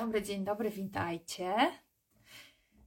[0.00, 1.54] dobry, dzień dobry, witajcie.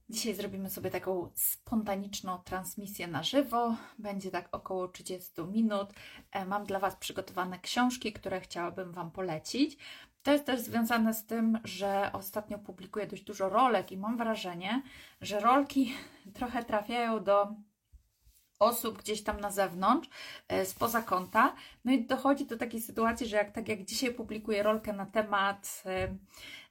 [0.08, 3.76] Dzisiaj zrobimy sobie taką spontaniczną transmisję na żywo.
[3.98, 5.92] Będzie tak około 30 minut.
[6.32, 9.78] E, mam dla Was przygotowane książki, które chciałabym Wam polecić.
[10.22, 14.82] To jest też związane z tym, że ostatnio publikuję dość dużo rolek i mam wrażenie,
[15.20, 15.94] że rolki
[16.38, 17.54] trochę trafiają do
[18.60, 20.08] osób gdzieś tam na zewnątrz,
[20.48, 21.54] e, spoza konta.
[21.84, 25.82] No i dochodzi do takiej sytuacji, że jak tak jak dzisiaj publikuję rolkę na temat
[25.86, 26.08] e,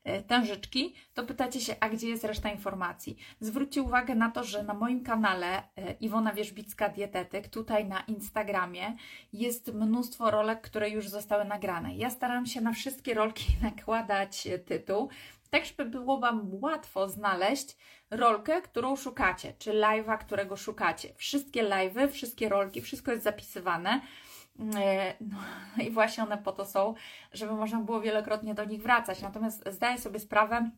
[0.03, 3.17] e, tężyczki, to pytacie się, a gdzie jest reszta informacji?
[3.39, 5.63] Zwróćcie uwagę na to, że na moim kanale
[5.99, 8.97] Iwona Wierzbicka Dietetyk, tutaj na Instagramie,
[9.33, 11.95] jest mnóstwo rolek, które już zostały nagrane.
[11.95, 15.09] Ja staram się na wszystkie rolki nakładać tytuł,
[15.49, 17.77] tak żeby było Wam łatwo znaleźć
[18.09, 21.13] rolkę, którą szukacie, czy live'a, którego szukacie.
[21.15, 24.01] Wszystkie live'y, wszystkie rolki, wszystko jest zapisywane.
[24.75, 25.37] E, no
[25.83, 26.93] i właśnie one po to są,
[27.33, 29.21] żeby można było wielokrotnie do nich wracać.
[29.21, 30.71] Natomiast zdaję sobie sprawę,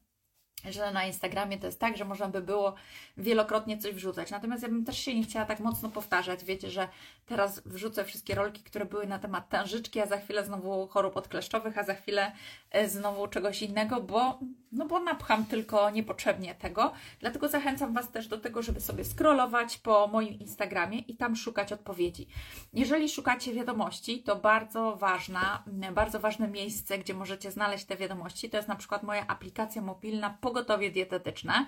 [0.70, 2.76] że na Instagramie to jest tak, że można by było
[3.18, 4.32] wielokrotnie coś wrzucać.
[4.32, 6.44] Natomiast ja bym też się nie chciała tak mocno powtarzać.
[6.44, 6.88] Wiecie, że
[7.26, 11.78] teraz wrzucę wszystkie rolki, które były na temat tężyczki, a za chwilę znowu chorób odkleszczowych,
[11.78, 12.32] a za chwilę
[12.72, 14.40] e, znowu czegoś innego, bo,
[14.72, 16.92] no bo napcham tylko niepotrzebnie tego.
[17.20, 21.74] Dlatego zachęcam Was też do tego, żeby sobie scrollować po moim Instagramie i tam szukać
[21.74, 22.28] odpowiedzi.
[22.74, 28.58] Jeżeli szukacie wiadomości, to bardzo ważna, bardzo ważne miejsce, gdzie możecie znaleźć te wiadomości, to
[28.58, 31.68] jest na przykład moja aplikacja mobilna pogotowie dietetyczne.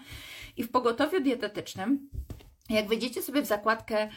[0.58, 2.09] I w pogotowiu dietetycznym,
[2.70, 4.09] jak wejdziecie sobie w zakładkę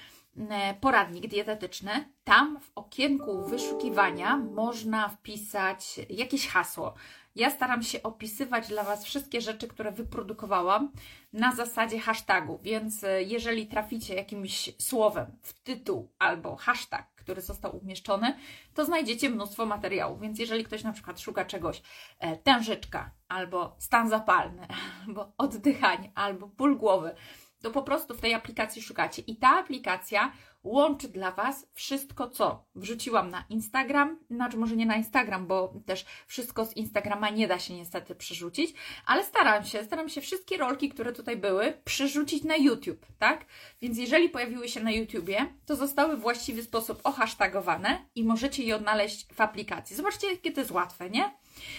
[0.51, 6.95] e, poradnik dietetyczny, tam w okienku wyszukiwania można wpisać jakieś hasło.
[7.37, 10.93] Ja staram się opisywać dla Was wszystkie rzeczy, które wyprodukowałam
[11.33, 17.77] na zasadzie hashtagu, więc e, jeżeli traficie jakimś słowem w tytuł albo hashtag, który został
[17.77, 18.37] umieszczony,
[18.75, 20.21] to znajdziecie mnóstwo materiałów.
[20.21, 21.83] Więc jeżeli ktoś na przykład szuka czegoś
[22.19, 24.67] e, tężyczka, albo stan zapalny,
[25.07, 27.15] albo oddychanie, albo ból głowy,
[27.63, 29.23] to po prostu w tej aplikacji szukacie.
[29.23, 30.33] I ta aplikacja
[30.67, 36.05] łączy dla Was wszystko, co wrzuciłam na Instagram, znaczy może nie na Instagram, bo też
[36.27, 38.75] wszystko z Instagrama nie da się niestety przerzucić,
[39.07, 43.47] ale staram się, staram się wszystkie rolki, które tutaj były, przerzucić na YouTube, tak?
[43.81, 48.77] Więc jeżeli pojawiły się na YouTubie, to zostały w właściwy sposób ohasztagowane i możecie je
[48.77, 49.97] odnaleźć w aplikacji.
[49.97, 51.35] Zobaczcie, jakie to jest łatwe, nie?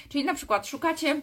[0.10, 1.22] Czyli na przykład szukacie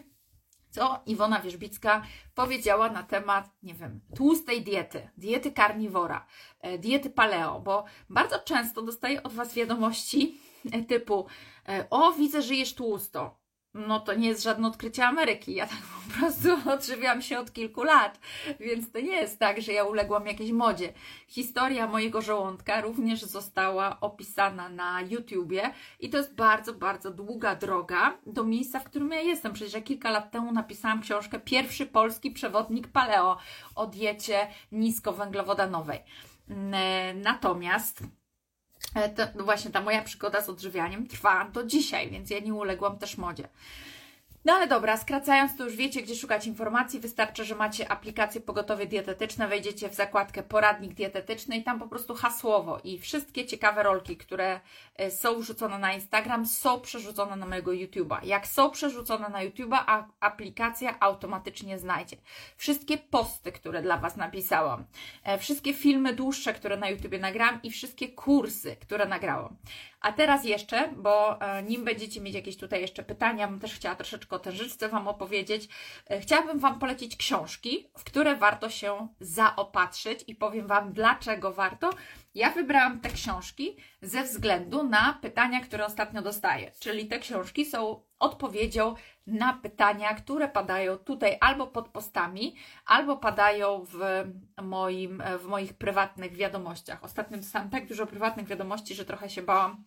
[0.75, 2.01] co Iwona Wierzbicka
[2.35, 6.25] powiedziała na temat, nie wiem, tłustej diety, diety karniwora,
[6.61, 10.37] e, diety paleo, bo bardzo często dostaję od Was wiadomości
[10.71, 11.27] e, typu
[11.69, 13.44] e, o, widzę, że jesz tłusto
[13.75, 15.55] no to nie jest żadne odkrycie Ameryki.
[15.55, 18.19] Ja tak po prostu odżywiam się od kilku lat,
[18.59, 20.93] więc to nie jest tak, że ja uległam jakiejś modzie.
[21.27, 28.17] Historia mojego żołądka również została opisana na YouTubie i to jest bardzo, bardzo długa droga
[28.25, 29.53] do miejsca, w którym ja jestem.
[29.53, 33.37] Przecież ja kilka lat temu napisałam książkę Pierwszy polski przewodnik paleo
[33.75, 35.99] o diecie niskowęglowodanowej.
[37.15, 38.03] Natomiast
[39.15, 42.97] to, no właśnie ta moja przygoda z odżywianiem trwa do dzisiaj, więc ja nie uległam
[42.97, 43.47] też modzie.
[44.45, 46.99] No ale dobra, skracając, to już wiecie, gdzie szukać informacji.
[46.99, 52.13] Wystarczy, że macie aplikację Pogotowie Dietetyczne, wejdziecie w zakładkę Poradnik Dietetyczny i tam po prostu
[52.13, 54.59] hasłowo i wszystkie ciekawe rolki, które e,
[55.09, 58.19] są wrzucone na Instagram, są przerzucone na mojego YouTube'a.
[58.23, 62.17] Jak są przerzucone na YouTube'a, aplikacja automatycznie znajdzie.
[62.57, 64.85] Wszystkie posty, które dla Was napisałam,
[65.23, 69.57] e, wszystkie filmy dłuższe, które na YouTubie nagrałam i wszystkie kursy, które nagrałam.
[70.01, 73.95] A teraz jeszcze, bo e, nim będziecie mieć jakieś tutaj jeszcze pytania, bym też chciała
[73.95, 75.67] troszeczkę o tężyczce Wam opowiedzieć.
[76.09, 81.89] E, chciałabym Wam polecić książki, w które warto się zaopatrzyć i powiem Wam, dlaczego warto.
[82.35, 86.71] Ja wybrałam te książki ze względu na pytania, które ostatnio dostaję.
[86.79, 88.95] Czyli te książki są odpowiedzią
[89.27, 92.55] na pytania, które padają tutaj albo pod postami,
[92.85, 93.97] albo padają w,
[94.61, 97.03] moim, w moich prywatnych wiadomościach.
[97.03, 99.83] Ostatnio dostałam tak dużo prywatnych wiadomości, że trochę się bałam,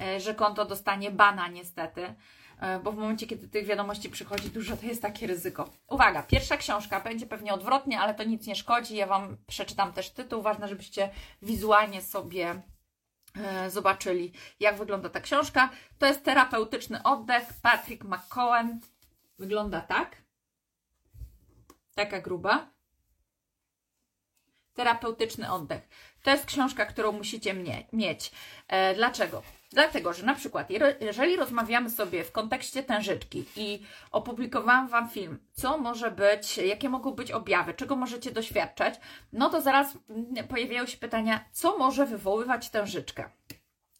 [0.00, 2.14] e, że konto dostanie bana niestety,
[2.60, 5.70] e, bo w momencie, kiedy tych wiadomości przychodzi dużo, to jest takie ryzyko.
[5.88, 8.96] Uwaga, pierwsza książka będzie pewnie odwrotnie, ale to nic nie szkodzi.
[8.96, 10.42] Ja Wam przeczytam też tytuł.
[10.42, 11.10] Ważne, żebyście
[11.42, 12.62] wizualnie sobie
[13.68, 15.70] zobaczyli, jak wygląda ta książka.
[15.98, 17.44] To jest terapeutyczny oddech.
[17.62, 18.80] Patrick McCohen.
[19.38, 20.16] Wygląda tak.
[21.94, 22.70] Taka gruba.
[24.74, 25.88] Terapeutyczny oddech.
[26.22, 27.54] To jest książka, którą musicie
[27.92, 28.32] mieć.
[28.68, 29.42] E, dlaczego?
[29.70, 30.68] Dlatego, że na przykład,
[31.00, 37.10] jeżeli rozmawiamy sobie w kontekście tężyczki i opublikowałam Wam film, co może być, jakie mogą
[37.10, 38.94] być objawy, czego możecie doświadczać,
[39.32, 39.98] no to zaraz
[40.48, 43.30] pojawiają się pytania, co może wywoływać tężyczkę.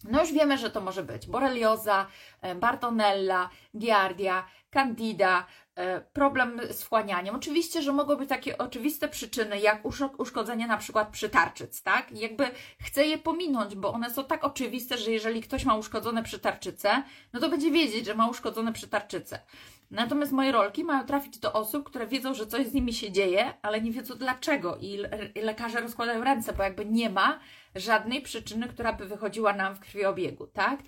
[0.05, 2.07] No już wiemy, że to może być borelioza,
[2.41, 7.35] e, bartonella, giardia, candida, e, problem z wchłanianiem.
[7.35, 9.83] Oczywiście, że mogą być takie oczywiste przyczyny, jak
[10.19, 12.13] uszkodzenie na przykład przytarczyc, tak?
[12.13, 12.51] Jakby
[12.81, 17.03] chcę je pominąć, bo one są tak oczywiste, że jeżeli ktoś ma uszkodzone przytarczyce,
[17.33, 19.41] no to będzie wiedzieć, że ma uszkodzone przytarczyce.
[19.91, 23.55] Natomiast moje rolki mają trafić do osób, które wiedzą, że coś z nimi się dzieje,
[23.63, 24.99] ale nie wiedzą dlaczego i
[25.43, 27.39] lekarze rozkładają ręce, bo jakby nie ma
[27.75, 30.81] żadnej przyczyny, która by wychodziła nam w krwiobiegu, tak?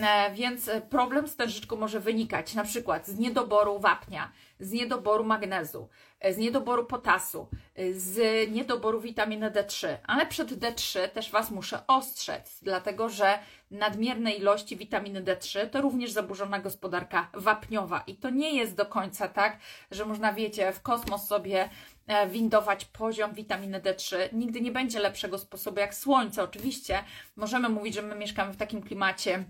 [0.00, 5.88] E, więc problem z tężyczką może wynikać na przykład z niedoboru wapnia, z niedoboru magnezu,
[6.30, 7.48] z niedoboru potasu,
[7.92, 9.96] z niedoboru witaminy D3.
[10.06, 13.38] Ale przed D3 też Was muszę ostrzec, dlatego że
[13.70, 18.02] nadmierne ilości witaminy D3 to również zaburzona gospodarka wapniowa.
[18.06, 19.58] I to nie jest do końca tak,
[19.90, 21.68] że można, wiecie, w kosmos sobie
[22.06, 24.16] e, windować poziom witaminy D3.
[24.32, 26.42] Nigdy nie będzie lepszego sposobu jak słońce.
[26.42, 27.04] Oczywiście
[27.36, 29.44] możemy mówić, że my mieszkamy w takim klimacie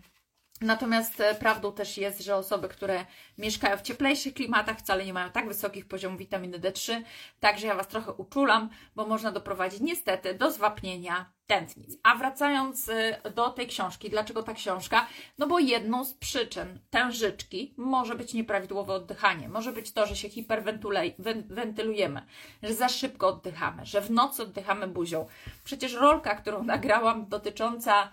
[0.61, 3.07] Natomiast e, prawdą też jest, że osoby, które
[3.39, 7.03] mieszkają w cieplejszych klimatach, wcale nie mają tak wysokich poziomów witaminy D3.
[7.41, 11.99] Także ja Was trochę uczulam, bo można doprowadzić niestety do zwapnienia tętnic.
[12.03, 15.07] A wracając e, do tej książki, dlaczego ta książka?
[15.39, 19.49] No bo jedną z przyczyn tężyczki może być nieprawidłowe oddychanie.
[19.49, 22.23] Może być to, że się hiperwentylujemy,
[22.63, 25.27] że za szybko oddychamy, że w nocy oddychamy buzią.
[25.65, 28.13] Przecież rolka, którą nagrałam dotycząca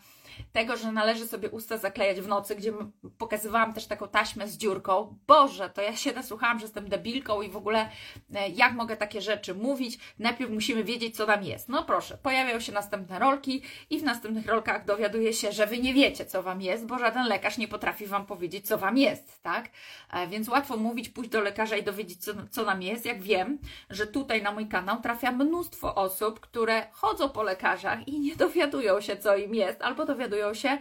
[0.52, 2.74] tego, że należy sobie usta zaklejać w nocy, gdzie
[3.18, 5.18] pokazywałam też taką taśmę z dziurką.
[5.28, 7.90] Boże, to ja się nasłuchałam, że jestem debilką i w ogóle
[8.36, 10.00] e, jak mogę takie rzeczy mówić?
[10.20, 11.70] Najpierw musimy wiedzieć, co tam jest.
[11.70, 15.94] No proszę, pojawiają się następne rolki i w następnych rolkach dowiaduje się, że Wy nie
[15.94, 19.70] wiecie, co Wam jest, bo żaden lekarz nie potrafi Wam powiedzieć, co Wam jest, tak?
[20.14, 23.60] E, więc łatwo mówić, pójść do lekarza i dowiedzieć, co, co nam jest, jak wiem,
[23.90, 29.02] że tutaj na mój kanał trafia mnóstwo osób, które chodzą po lekarzach i nie dowiadują
[29.02, 30.78] się, co im jest, albo dowiadują dowiadują się,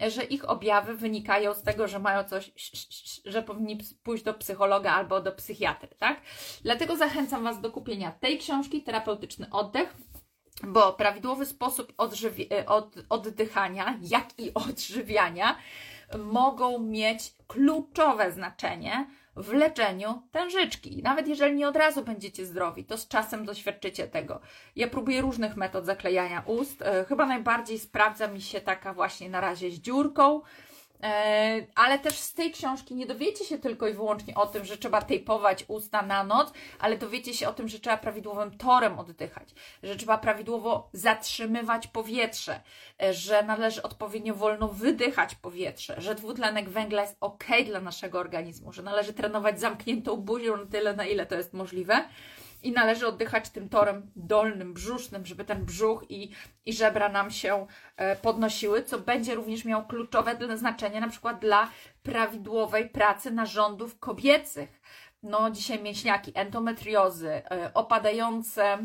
[0.00, 2.52] że ich objawy wynikają z tego, że mają coś,
[3.24, 6.20] że powinni pójść do psychologa albo do psychiatry, tak?
[6.62, 9.94] Dlatego zachęcam Was do kupienia tej książki, Terapeutyczny Oddech,
[10.62, 15.56] bo prawidłowy sposób odżywi- od, oddychania, jak i odżywiania
[16.18, 19.06] mogą mieć kluczowe znaczenie
[19.36, 21.02] w leczeniu tężyczki.
[21.02, 24.40] Nawet jeżeli nie od razu będziecie zdrowi, to z czasem doświadczycie tego.
[24.76, 26.82] Ja próbuję różnych metod zaklejania ust.
[26.82, 30.40] E, chyba najbardziej sprawdza mi się taka właśnie na razie z dziurką
[31.74, 35.02] ale też z tej książki nie dowiecie się tylko i wyłącznie o tym, że trzeba
[35.02, 39.48] tejpować usta na noc, ale dowiecie się o tym, że trzeba prawidłowym torem oddychać,
[39.82, 42.60] że trzeba prawidłowo zatrzymywać powietrze,
[43.02, 48.72] e, że należy odpowiednio wolno wydychać powietrze, że dwutlenek węgla jest ok dla naszego organizmu,
[48.72, 52.04] że należy trenować zamkniętą buzią na tyle, na ile to jest możliwe
[52.66, 56.30] i należy oddychać tym torem dolnym, brzusznym, żeby ten brzuch i,
[56.66, 57.66] i żebra nam się
[57.96, 61.70] e, podnosiły, co będzie również miało kluczowe znaczenie na przykład dla
[62.02, 64.80] prawidłowej pracy narządów kobiecych.
[65.22, 68.78] No, dzisiaj mięśniaki, endometriozy, e, opadające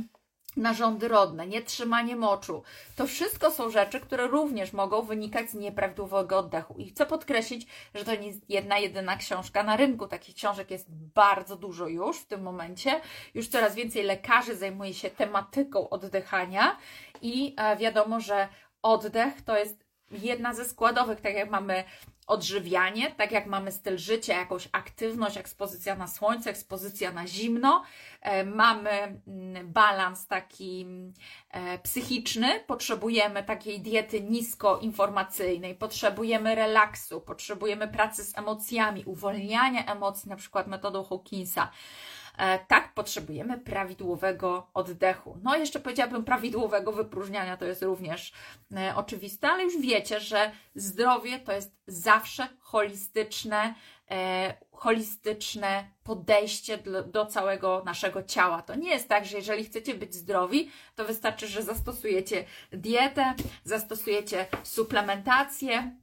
[0.58, 2.64] narządy rodne, nietrzymanie moczu.
[2.96, 6.76] To wszystko są rzeczy, które również mogą wynikać z nieprawidłowego oddechu.
[6.78, 10.08] I chcę podkreślić, że to nie jedna, jedyna książka na rynku.
[10.08, 13.02] Takich książek jest bardzo dużo już w tym momencie.
[13.34, 16.78] Już coraz więcej lekarzy zajmuje się tematyką oddychania
[17.22, 18.48] i e, wiadomo, że
[18.82, 21.84] oddech to jest jedna ze składowych, tak jak mamy
[22.28, 27.84] odżywianie, tak jak mamy styl życia, jakąś aktywność, ekspozycja na słońce, ekspozycja na zimno,
[28.22, 30.86] e, mamy mm, balans taki
[31.52, 40.36] e, psychiczny, potrzebujemy takiej diety niskoinformacyjnej, potrzebujemy relaksu, potrzebujemy pracy z emocjami, uwolniania emocji, na
[40.36, 41.72] przykład metodą Hawkinsa.
[42.38, 45.38] E, tak, potrzebujemy prawidłowego oddechu.
[45.44, 48.32] No, jeszcze powiedziałabym prawidłowego wypróżniania, to jest również
[48.76, 53.76] e, oczywiste, ale już wiecie, że zdrowie to jest zawsze holistyczne,
[54.12, 58.62] e, holistyczne podejście do, całego naszego ciała.
[58.62, 63.34] To nie jest tak, że jeżeli chcecie być zdrowi, to wystarczy, że zastosujecie dietę,
[63.64, 65.96] zastosujecie suplementację,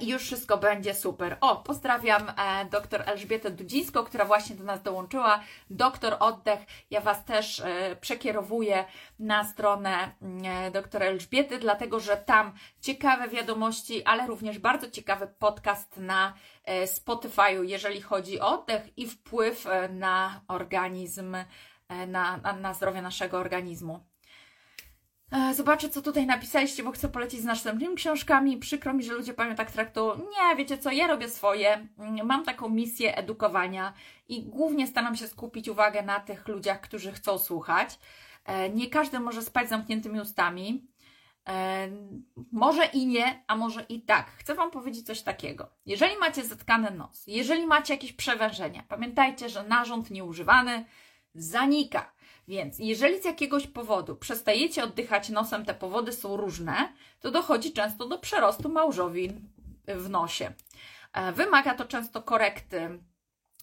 [0.00, 1.36] i już wszystko będzie super.
[1.40, 5.40] O, pozdrawiam e, dr Elżbietę Dudzińską, która właśnie do nas dołączyła.
[5.70, 6.60] Doktor Oddech.
[6.90, 8.84] Ja Was też e, przekierowuję
[9.18, 15.26] na stronę mm, e, doktora Elżbiety, dlatego że tam ciekawe wiadomości, ale również bardzo ciekawy
[15.38, 16.34] podcast na
[16.64, 21.36] e, Spotify'u, jeżeli chodzi o oddech i wpływ e, na organizm,
[22.06, 24.13] na, na zdrowie naszego organizmu.
[25.34, 28.56] E, zobaczę, co tutaj napisaliście, bo chcę polecić z następnymi książkami.
[28.56, 30.16] Przykro mi, że ludzie panią tak traktują.
[30.16, 31.88] Nie, wiecie co, ja robię swoje.
[31.98, 33.92] Mm, mam taką misję edukowania
[34.28, 37.98] i głównie staram się skupić uwagę na tych ludziach, którzy chcą słuchać.
[38.44, 40.86] E, nie każdy może spać zamkniętymi ustami.
[41.48, 41.88] E,
[42.52, 44.26] może i nie, a może i tak.
[44.26, 45.70] Chcę Wam powiedzieć coś takiego.
[45.86, 50.84] Jeżeli macie zatkany nos, jeżeli macie jakieś przewężenia, pamiętajcie, że narząd nieużywany
[51.34, 52.13] zanika.
[52.48, 58.08] Więc jeżeli z jakiegoś powodu przestajecie oddychać nosem, te powody są różne, to dochodzi często
[58.08, 59.48] do przerostu małżowin
[59.86, 60.52] w nosie.
[61.12, 62.98] E, wymaga to często korekty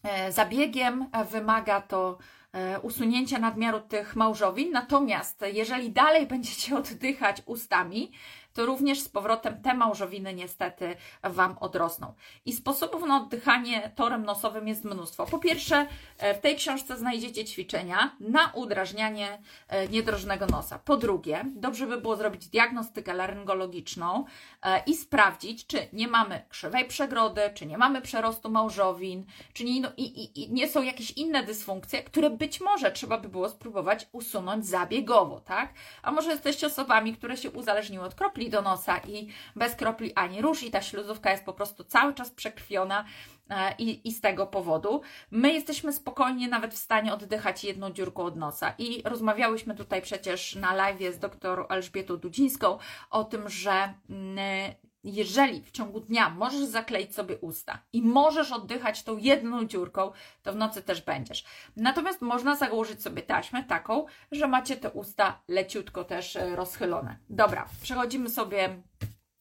[0.03, 2.17] e, zabiegiem, wymaga to
[2.53, 4.71] E, usunięcia nadmiaru tych małżowin.
[4.71, 8.11] Natomiast jeżeli dalej będziecie oddychać ustami,
[8.53, 12.13] to również z powrotem te małżowiny niestety Wam odrosną.
[12.45, 15.25] I sposobów na oddychanie torem nosowym jest mnóstwo.
[15.25, 20.79] Po pierwsze, e, w tej książce znajdziecie ćwiczenia na udrażnianie e, niedrożnego nosa.
[20.79, 24.25] Po drugie, dobrze by było zrobić diagnostykę laryngologiczną
[24.63, 29.81] e, i sprawdzić, czy nie mamy krzywej przegrody, czy nie mamy przerostu małżowin, czy nie,
[29.81, 33.49] no, i, i, i nie są jakieś inne dysfunkcje, które być może trzeba by było
[33.49, 35.73] spróbować usunąć zabiegowo, tak?
[36.03, 40.13] A może jesteście osobami, które się uzależniły od kropli kropli do nosa i bez kropli
[40.15, 43.05] ani róż i ta śluzówka jest po prostu cały czas przekrwiona
[43.49, 45.01] e, i, i z tego powodu.
[45.31, 50.55] My jesteśmy spokojnie nawet w stanie oddychać jedną dziurką od nosa i rozmawiałyśmy tutaj przecież
[50.55, 52.77] na live z dr Elżbietą Dudzińską
[53.09, 59.03] o tym, że mm, jeżeli w ciągu dnia możesz zakleić sobie usta i możesz oddychać
[59.03, 60.11] tą jedną dziurką,
[60.43, 61.45] to w nocy też będziesz.
[61.75, 67.17] Natomiast można założyć sobie taśmę taką, że macie te usta leciutko też e, rozchylone.
[67.29, 68.81] Dobra, przechodzimy sobie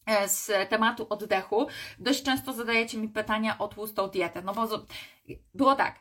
[0.07, 1.67] e, z tematu oddechu.
[1.99, 4.69] Dość często zadajecie mi pytania o tłustą dietę, no bo
[5.55, 6.01] było tak,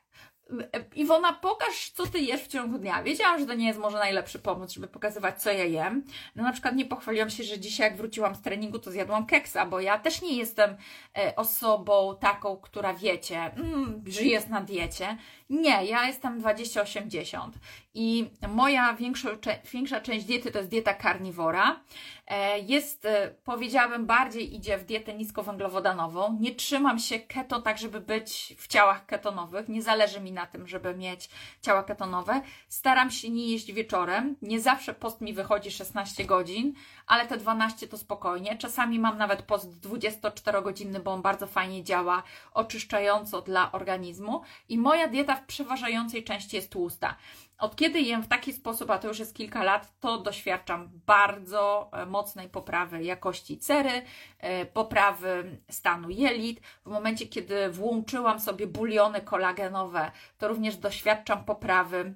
[0.95, 3.03] Iwona, pokaż, co ty jesz w ciągu dnia.
[3.03, 6.03] Wiedziałam, że to nie jest może najlepszy pomysł, żeby pokazywać, co ja jem.
[6.35, 9.65] No na przykład nie pochwaliłam się, że dzisiaj jak wróciłam z treningu, to zjadłam keksa,
[9.65, 10.77] bo ja też nie jestem
[11.17, 15.17] e, osobą taką, która wiecie, mm, że jest na diecie.
[15.49, 17.49] Nie, ja jestem 20-80
[17.93, 19.29] i moja większa,
[19.71, 21.79] większa część diety to jest dieta karniwora.
[22.27, 26.37] E, jest, e, powiedziałabym, bardziej idzie w dietę niskowęglowodanową.
[26.39, 29.69] Nie trzymam się keto tak, żeby być w ciałach ketonowych.
[29.69, 31.29] Nie zależy mi na tym, żeby mieć
[31.61, 32.41] ciała ketonowe.
[32.67, 34.35] Staram się nie jeść wieczorem.
[34.41, 36.73] Nie zawsze post mi wychodzi 16 godzin,
[37.09, 38.57] ale te 12 to spokojnie.
[38.57, 42.23] Czasami mam nawet post 24-godzinny, bo on bardzo fajnie działa,
[42.53, 44.41] oczyszczająco dla organizmu.
[44.69, 47.15] I moja dieta w przeważającej części jest tłusta.
[47.57, 51.89] Od kiedy jem w taki sposób, a to już jest kilka lat, to doświadczam bardzo
[51.93, 54.01] e, mocnej poprawy jakości cery,
[54.39, 56.59] e, poprawy stanu jelit.
[56.85, 62.13] W momencie, kiedy włączyłam sobie buliony kolagenowe, to również doświadczam poprawy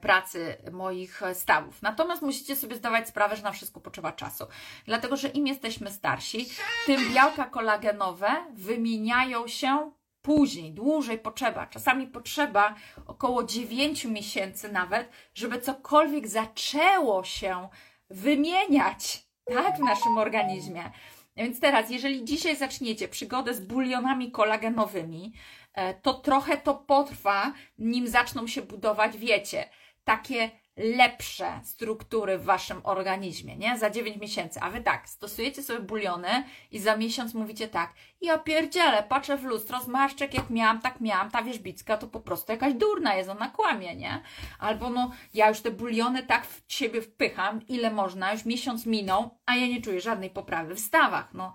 [0.00, 1.82] pracy moich stawów.
[1.82, 4.44] Natomiast musicie sobie zdawać sprawę, że na wszystko potrzeba czasu.
[4.86, 6.48] Dlatego, że im jesteśmy starsi,
[6.86, 11.66] tym białka kolagenowe wymieniają się później, dłużej potrzeba.
[11.66, 12.74] Czasami potrzeba
[13.06, 17.68] około 9 miesięcy nawet, żeby cokolwiek zaczęło się
[18.10, 20.90] wymieniać tak, w naszym organizmie.
[21.36, 25.67] Więc teraz, jeżeli dzisiaj zaczniecie przygodę z bulionami kolagenowymi, e,
[26.02, 29.68] to trochę to potrwa, nim zaczną się budować, wiecie,
[30.04, 33.78] takie lepsze struktury w waszym organizmie, nie?
[33.78, 34.60] Za 9 miesięcy.
[34.60, 39.44] A wy tak, stosujecie sobie buliony i za miesiąc mówicie tak, ja pierdzielę, patrzę w
[39.44, 43.48] lustro, zmarszczek jak miałam, tak miałam, ta wierzbicka to po prostu jakaś durna jest, ona
[43.48, 44.22] kłamie, nie?
[44.58, 49.38] Albo no, ja już te buliony tak w siebie wpycham, ile można, już miesiąc minął,
[49.46, 51.52] a ja nie czuję żadnej poprawy w stawach, no.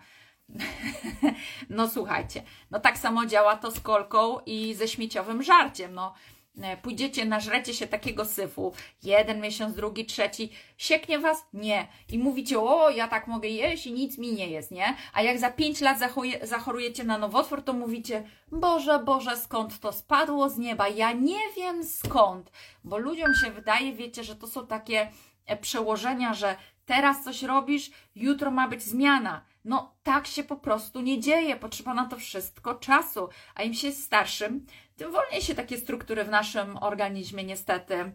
[1.69, 6.13] no słuchajcie, no tak samo działa to z kolką i ze śmieciowym żarciem, no
[6.61, 11.45] E, pójdziecie, nażrecie się takiego syfu, jeden miesiąc, drugi, trzeci, sieknie was?
[11.53, 11.87] Nie.
[12.09, 14.95] I mówicie, o, ja tak mogę jeść i nic mi nie jest, nie?
[15.13, 15.97] A jak za pięć lat
[16.43, 20.87] zachorujecie na nowotwór, to mówicie, Boże, Boże, skąd to spadło z nieba?
[20.87, 22.51] Ja nie wiem skąd,
[22.83, 25.11] bo ludziom się wydaje, wiecie, że to są takie
[25.45, 26.55] e, przełożenia, że
[26.85, 29.41] teraz coś robisz, jutro ma być zmiana.
[29.65, 33.87] No tak się po prostu nie dzieje, potrzeba na to wszystko czasu, a im się
[33.87, 34.65] jest starszym,
[34.97, 38.11] tym wolniej się takie struktury w naszym organizmie niestety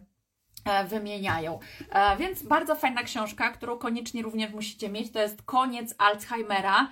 [0.65, 1.59] e, wymieniają.
[1.89, 6.89] E, więc bardzo fajna książka, którą koniecznie również musicie mieć, to jest Koniec Alzheimera,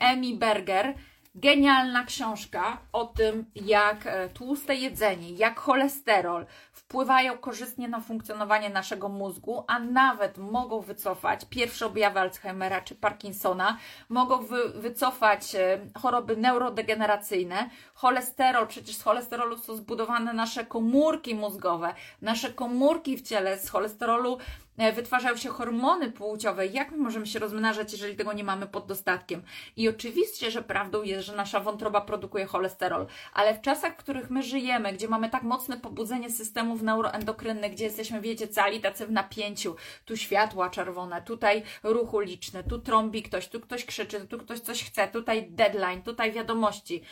[0.00, 0.94] Emi Berger.
[1.34, 9.64] Genialna książka o tym, jak tłuste jedzenie, jak cholesterol, wpływają korzystnie na funkcjonowanie naszego mózgu,
[9.68, 13.76] a nawet mogą wycofać pierwsze objawy Alzheimera czy Parkinsona,
[14.08, 17.70] mogą wy, wycofać e, choroby neurodegeneracyjne.
[17.94, 24.38] Cholesterol, przecież z cholesterolu są zbudowane nasze komórki mózgowe, nasze komórki w ciele z cholesterolu
[24.38, 24.38] e,
[24.94, 26.66] wytwarzają się hormony płciowe.
[26.66, 29.42] Jak my możemy się rozmnażać, jeżeli tego nie mamy pod dostatkiem?
[29.76, 34.30] I oczywiście, że prawdą jest, że nasza wątroba produkuje cholesterol, ale w czasach, w których
[34.30, 39.12] my żyjemy, gdzie mamy tak mocne pobudzenie systemów neuroendokrynnych, gdzie jesteśmy, wiecie, cali tacy w
[39.12, 44.60] napięciu, tu światła czerwone, tutaj ruch uliczny, tu trąbi ktoś, tu ktoś krzyczy, tu ktoś
[44.60, 47.02] coś chce, tutaj deadline, tutaj wiadomości.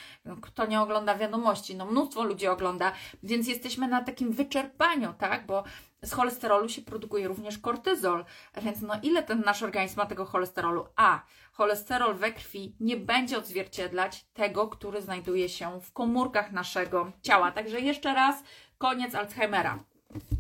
[0.43, 1.77] Kto nie ogląda wiadomości?
[1.77, 5.47] No mnóstwo ludzi ogląda, więc jesteśmy na takim wyczerpaniu, tak?
[5.47, 5.65] Bo
[6.03, 8.25] z cholesterolu się produkuje również kortyzol,
[8.63, 10.87] więc no ile ten nasz organizm ma tego cholesterolu?
[10.97, 17.53] A, cholesterol we krwi nie będzie odzwierciedlać tego, który znajduje się w komórkach naszego ciała.
[17.53, 18.43] Także jeszcze raz,
[18.79, 19.79] koniec Alzheimera.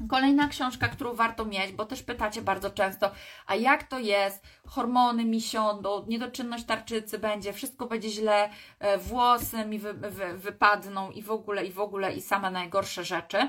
[0.09, 3.11] Kolejna książka, którą warto mieć, bo też pytacie bardzo często,
[3.47, 4.43] a jak to jest?
[4.67, 11.11] Hormony mi siądą, niedoczynność tarczycy będzie, wszystko będzie źle, e, włosy mi wy, wy, wypadną
[11.11, 13.49] i w ogóle, i w ogóle, i same najgorsze rzeczy.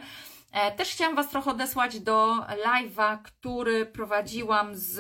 [0.52, 5.00] E, też chciałam Was trochę odesłać do live'a, który prowadziłam z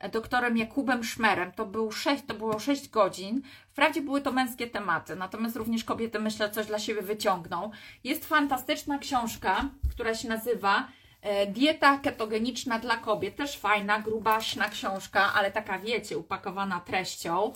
[0.00, 1.52] e, doktorem Jakubem Szmerem.
[1.52, 3.42] To, był 6, to było 6 godzin.
[3.68, 7.70] Wprawdzie były to męskie tematy, natomiast również kobiety, myślę, coś dla siebie wyciągną.
[8.04, 10.88] Jest fantastyczna książka, która się nazywa
[11.22, 13.36] e, Dieta ketogeniczna dla kobiet.
[13.36, 17.52] Też fajna, grubaśna książka, ale taka, wiecie, upakowana treścią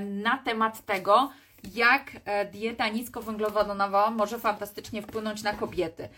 [0.00, 1.30] na temat tego,
[1.74, 6.08] jak e, dieta niskowęglowodanowa może fantastycznie wpłynąć na kobiety.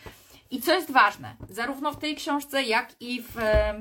[0.51, 3.75] I co jest ważne, zarówno w tej książce, jak i w, e,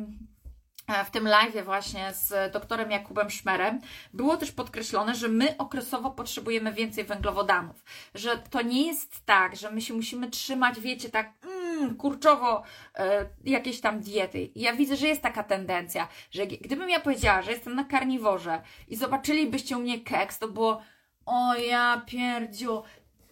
[1.06, 3.82] w tym live właśnie z doktorem Jakubem Szmerem
[4.14, 7.84] było też podkreślone, że my okresowo potrzebujemy więcej węglowodanów.
[8.16, 12.64] Że to nie jest tak, że my się musimy trzymać, wiecie, tak mm, kurczowo
[12.96, 14.50] e, jakieś tam diety.
[14.56, 18.96] Ja widzę, że jest taka tendencja, że gdybym ja powiedziała, że jestem na karniworze i
[18.96, 20.82] zobaczylibyście u mnie keks, to było
[21.26, 22.84] o ja pierdziu.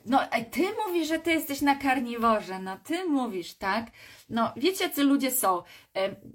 [0.05, 0.19] No,
[0.51, 2.59] ty mówisz, że ty jesteś na karniworze.
[2.59, 3.85] No, ty mówisz, tak?
[4.29, 5.63] No, wiecie, jacy ludzie są.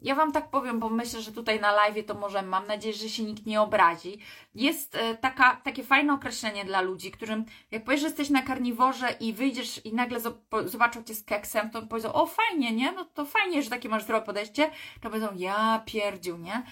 [0.03, 3.09] Ja Wam tak powiem, bo myślę, że tutaj na live to może, mam nadzieję, że
[3.09, 4.19] się nikt nie obrazi.
[4.55, 9.11] Jest e, taka, takie fajne określenie dla ludzi, którym jak powiesz, że jesteś na karniworze
[9.21, 10.21] i wyjdziesz i nagle
[10.67, 12.93] zobaczą Cię z keksem, to powiedzą, o fajnie, nie?
[12.93, 14.71] No to fajnie, że takie masz zdrowe podejście.
[15.01, 16.63] To powiedzą, ja pierdziu, nie?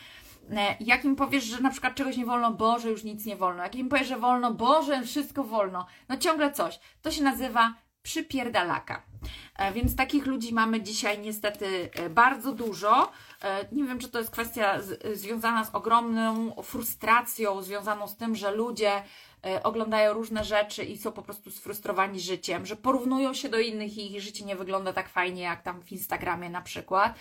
[0.51, 3.63] E, jak im powiesz, że na przykład czegoś nie wolno, Boże, już nic nie wolno.
[3.63, 5.87] Jak im powiesz, że wolno, Boże, wszystko wolno.
[6.09, 6.81] No ciągle coś.
[7.03, 9.03] To się nazywa przypierdalaka.
[9.57, 13.13] E, więc takich ludzi mamy dzisiaj niestety e, bardzo dużo.
[13.73, 14.79] Nie wiem, czy to jest kwestia
[15.15, 19.03] związana z ogromną frustracją, związaną z tym, że ludzie
[19.63, 24.17] oglądają różne rzeczy i są po prostu sfrustrowani życiem, że porównują się do innych i
[24.17, 27.15] ich życie nie wygląda tak fajnie jak tam w Instagramie na przykład,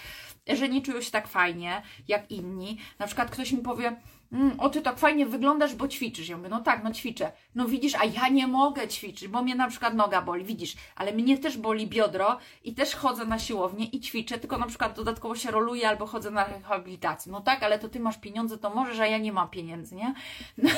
[0.48, 2.78] że nie czują się tak fajnie jak inni.
[3.00, 3.96] Na przykład ktoś mi powie,
[4.32, 6.30] mm, o ty tak fajnie wyglądasz, bo ćwiczysz.
[6.30, 7.32] Ja mówię, no tak, no ćwiczę.
[7.56, 11.12] No widzisz, a ja nie mogę ćwiczyć, bo mnie na przykład noga boli, widzisz, ale
[11.14, 15.36] mnie też boli biodro i też chodzę na siłownię i ćwiczę, tylko na przykład dodatkowo
[15.36, 17.32] się roluję albo chodzę na rehabilitację.
[17.32, 20.14] No tak, ale to ty masz pieniądze, to możesz, a ja nie mam pieniędzy, nie?
[20.58, 20.70] No,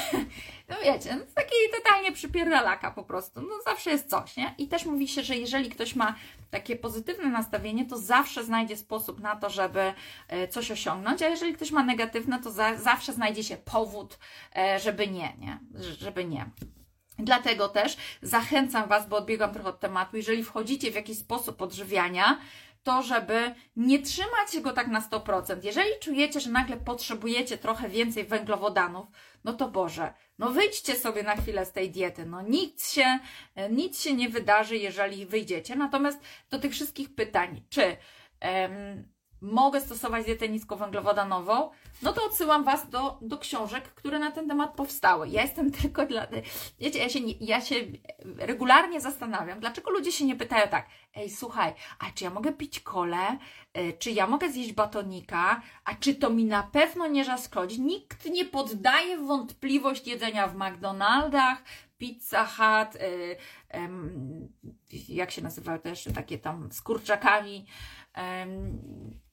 [0.70, 3.42] no wiecie, no, taki totalnie przypierdalaka po prostu.
[3.42, 4.56] No zawsze jest coś, nie?
[4.58, 6.16] I też mówi się, że jeżeli ktoś ma
[6.52, 9.94] takie pozytywne nastawienie, to zawsze znajdzie sposób na to, żeby
[10.28, 14.20] e, coś osiągnąć, a jeżeli ktoś ma negatywne, to za, zawsze znajdzie się powód,
[14.56, 15.60] e, żeby nie, nie?
[16.00, 16.46] Żeby nie.
[17.20, 22.40] Dlatego też zachęcam Was, bo odbiegam trochę od tematu, jeżeli wchodzicie w jakiś sposób odżywiania,
[22.84, 25.64] to żeby nie trzymać go tak na 100%.
[25.64, 29.08] Jeżeli czujecie, że nagle potrzebujecie trochę więcej węglowodanów,
[29.44, 32.26] no to Boże, no wyjdźcie sobie na chwilę z tej diety.
[32.26, 33.20] No nic się,
[33.70, 35.76] nic się nie wydarzy, jeżeli wyjdziecie.
[35.76, 36.20] Natomiast
[36.50, 37.98] do tych wszystkich pytań, czy
[39.42, 41.70] mogę stosować dietę niskowęglowodanową,
[42.02, 45.30] no to odsyłam Was do, do książek, które na ten temat powstały.
[45.30, 46.28] Ja jestem tylko dla...
[46.80, 47.76] Wiecie, ja się, ja się
[48.38, 52.80] regularnie zastanawiam, dlaczego ludzie się nie pytają tak, ej, słuchaj, a czy ja mogę pić
[52.80, 53.38] kole?
[53.74, 55.62] E, czy ja mogę zjeść batonika?
[55.86, 57.82] A czy to mi na pewno nie zaszkodzi?
[57.82, 61.64] Nikt nie poddaje wątpliwość jedzenia w McDonaldach,
[61.98, 63.38] Pizza Hut, y,
[65.10, 67.66] jak się nazywają też takie tam z kurczakami,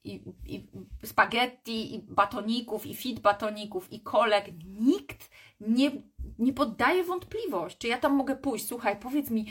[0.03, 0.67] i, i
[1.03, 4.45] spaghetti, i batoników, i fit batoników, i kolek.
[4.79, 5.91] Nikt nie,
[6.39, 8.67] nie poddaje wątpliwość, czy ja tam mogę pójść.
[8.67, 9.45] Słuchaj, powiedz mi,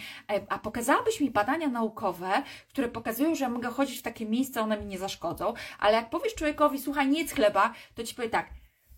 [0.48, 4.80] a pokazałabyś mi badania naukowe, które pokazują, że ja mogę chodzić w takie miejsca, one
[4.80, 8.50] mi nie zaszkodzą, ale jak powiesz człowiekowi, słuchaj, nie jedz chleba, to ci powie tak,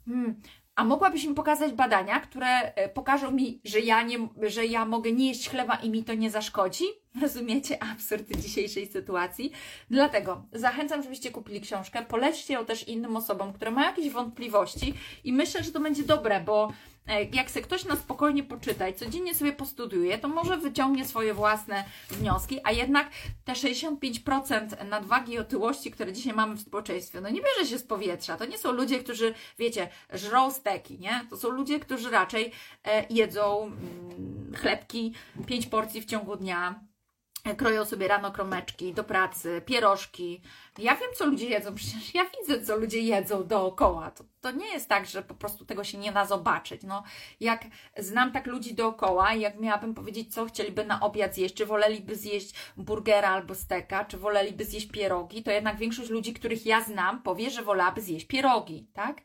[0.07, 0.41] hmm,
[0.75, 5.13] a mogłabyś mi pokazać badania, które e, pokażą mi, że ja, nie, że ja mogę
[5.13, 6.85] nie jeść chleba i mi to nie zaszkodzi?
[7.23, 9.53] Rozumiecie absurd dzisiejszej sytuacji?
[9.91, 15.33] Dlatego zachęcam, żebyście kupili książkę, polećcie ją też innym osobom, które mają jakieś wątpliwości i
[15.33, 16.73] myślę, że to będzie dobre, bo
[17.07, 21.35] e, jak se ktoś na spokojnie poczyta i codziennie sobie postudiuje, to może wyciągnie swoje
[21.35, 23.11] własne wnioski, a jednak
[23.45, 27.83] te 65% nadwagi i otyłości, które dzisiaj mamy w społeczeństwie, no nie bierze się z
[27.83, 28.37] powietrza.
[28.37, 31.21] To nie są ludzie, którzy, wiecie, żrą steki, nie?
[31.31, 32.53] To są ludzie, którzy raczej
[32.85, 35.13] e, jedzą mm, chlebki,
[35.47, 36.81] 5 porcji w ciągu dnia,
[37.55, 40.41] kroją sobie rano kromeczki do pracy, pierożki.
[40.79, 44.11] Ja wiem, co ludzie jedzą, przecież ja widzę, co ludzie jedzą dookoła.
[44.11, 46.83] To, to nie jest tak, że po prostu tego się nie da zobaczyć.
[46.83, 47.03] No,
[47.41, 47.65] jak
[47.99, 52.55] znam tak ludzi dookoła jak miałabym powiedzieć, co chcieliby na obiad zjeść, czy woleliby zjeść
[52.77, 57.51] burgera albo steka, czy woleliby zjeść pierogi, to jednak większość ludzi, których ja znam, powie,
[57.51, 59.21] że wolałaby zjeść pierogi, tak?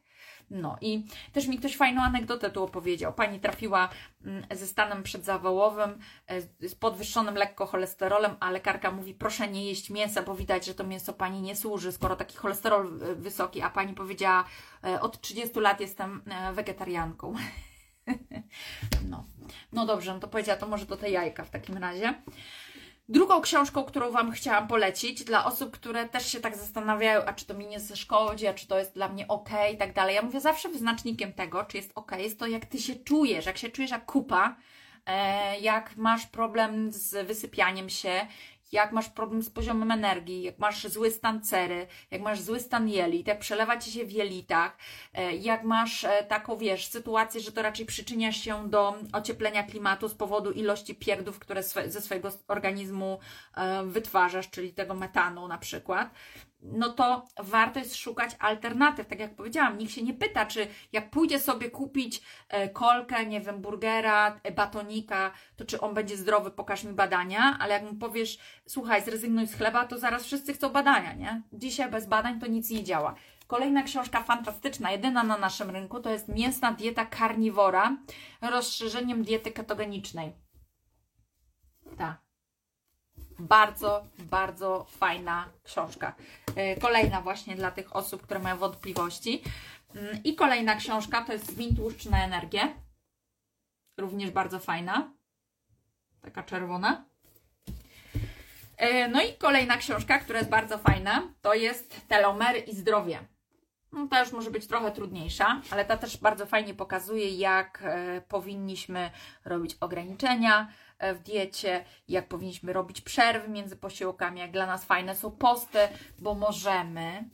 [0.52, 3.14] No i też mi ktoś fajną anegdotę tu opowiedział.
[3.14, 3.90] Pani trafiła
[4.26, 9.90] mm, ze stanem przedzawałowym, e, z podwyższonym lekko cholesterolem, a lekarka mówi, proszę nie jeść
[9.90, 13.70] mięsa, bo widać, że to mięso Pani nie służy, skoro taki cholesterol e, wysoki, a
[13.70, 14.44] Pani powiedziała,
[14.84, 16.22] e, od 30 lat jestem
[16.54, 17.34] wegetarianką.
[19.10, 19.26] No,
[19.74, 22.14] no dobrze, no to powiedziała, to może do tej jajka w takim razie.
[23.12, 27.46] Drugą książką, którą Wam chciałam polecić, dla osób, które też się tak zastanawiają, a czy
[27.46, 30.16] to mi nie zaszkodzi, a czy to jest dla mnie ok, i tak dalej.
[30.16, 33.58] Ja mówię zawsze wyznacznikiem tego, czy jest ok, jest to, jak Ty się czujesz, jak
[33.58, 34.56] się czujesz jak kupa,
[35.06, 38.28] e, jak masz problem z wysypianiem się,
[38.72, 42.90] jak masz problem z poziomem energii, jak masz zły stan cery, jak masz zły stan
[42.90, 44.78] jelit, jak przelewa ci się w jelitach,
[45.14, 50.10] e, jak masz e, taką, wiesz, sytuację, że to raczej przyczynia się do ocieplenia klimatu
[50.10, 53.20] z powodu ilości pierdów, które ze swojego organizmu
[53.56, 56.10] e, wytwarzasz, czyli tego metanu na przykład,
[56.62, 59.08] no to warto jest szukać alternatyw.
[59.08, 63.42] Tak jak powiedziałam, nikt się nie pyta, czy jak pójdzie sobie kupić e, kolkę, nie
[63.42, 67.96] wiem, burgera, e, batonika, to czy on będzie zdrowy, pokaż mi badania, ale jak mu
[67.96, 71.42] powiesz, słuchaj, zrezygnuj z chleba, to zaraz wszyscy chcą badania, nie?
[71.54, 73.16] Dzisiaj bez badań to nic nie działa.
[73.48, 77.98] Kolejna książka fantastyczna, jedyna na naszym rynku, to jest Mięsna dieta karniwora,
[78.42, 80.34] rozszerzeniem diety ketogenicznej.
[81.98, 82.31] Tak
[83.42, 86.16] bardzo, bardzo fajna książka.
[86.56, 89.44] E, kolejna właśnie dla tych osób, które mają wątpliwości.
[89.96, 92.74] Mm, I kolejna książka to jest Zmień tłuszcz na energię.
[93.98, 95.12] Również bardzo fajna.
[96.22, 97.06] Taka czerwona.
[98.78, 103.20] E, no i kolejna książka, która jest bardzo fajna, to jest Telomery i zdrowie.
[103.92, 108.22] No, ta już może być trochę trudniejsza, ale ta też bardzo fajnie pokazuje, jak e,
[108.22, 109.12] powinniśmy
[109.46, 110.68] robić ograniczenia,
[111.02, 115.80] w diecie, jak powinniśmy robić przerwy między posiłkami, jak dla nas fajne są posty,
[116.20, 117.30] bo możemy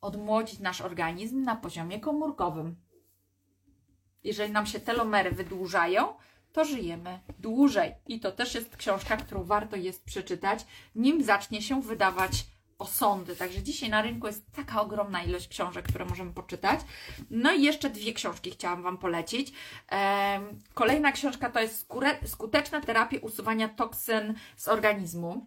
[0.00, 2.76] odmłodzić nasz organizm na poziomie komórkowym.
[4.24, 6.14] Jeżeli nam się telomery wydłużają,
[6.52, 7.94] to żyjemy dłużej.
[8.06, 12.32] I to też jest książka, którą warto jest przeczytać, nim zacznie się wydawać
[12.82, 13.36] osądy.
[13.36, 16.80] Także dzisiaj na rynku jest taka ogromna ilość książek, które możemy poczytać.
[17.30, 19.52] No i jeszcze dwie książki chciałam Wam polecić.
[20.74, 21.88] Kolejna książka to jest
[22.26, 25.46] Skuteczna terapia usuwania toksyn z organizmu.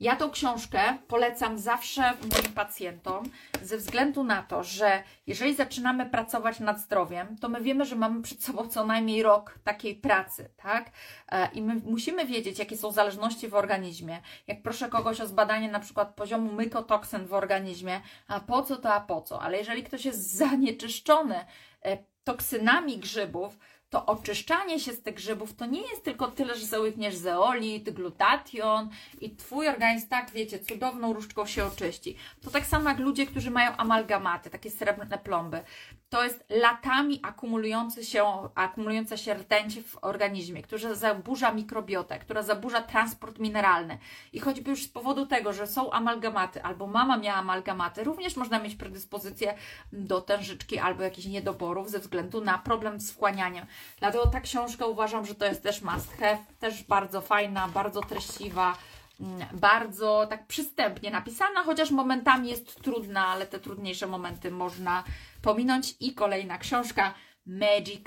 [0.00, 3.24] Ja tą książkę polecam zawsze moim pacjentom
[3.62, 8.22] ze względu na to, że jeżeli zaczynamy pracować nad zdrowiem, to my wiemy, że mamy
[8.22, 10.90] przed sobą co najmniej rok takiej pracy, tak?
[11.28, 14.20] E, I my musimy wiedzieć, jakie są zależności w organizmie.
[14.46, 18.94] Jak proszę kogoś o zbadanie na przykład poziomu mykotoksyn w organizmie, a po co to,
[18.94, 19.42] a po co?
[19.42, 21.44] Ale jeżeli ktoś jest zanieczyszczony
[21.82, 23.58] e, toksynami grzybów,
[23.90, 28.90] to oczyszczanie się z tych grzybów to nie jest tylko tyle, że załykniesz zeolit, glutation
[29.20, 32.16] i Twój organizm, tak wiecie, cudowną różdżką się oczyści.
[32.42, 35.62] To tak samo jak ludzie, którzy mają amalgamaty, takie srebrne plomby.
[36.08, 42.82] To jest latami akumulujący się, akumulująca się rtęć w organizmie, która zaburza mikrobiotę, która zaburza
[42.82, 43.98] transport mineralny.
[44.32, 48.58] I choćby już z powodu tego, że są amalgamaty, albo mama miała amalgamaty, również można
[48.58, 49.54] mieć predyspozycję
[49.92, 53.66] do tężyczki albo jakichś niedoborów ze względu na problem z wchłanianiem.
[53.98, 58.76] Dlatego ta książka uważam, że to jest też must have, też bardzo fajna, bardzo treściwa,
[59.20, 65.04] mm, bardzo tak przystępnie napisana, chociaż momentami jest trudna, ale te trudniejsze momenty można
[65.46, 65.94] pominąć.
[66.00, 67.14] I kolejna książka,
[67.46, 68.04] Magic,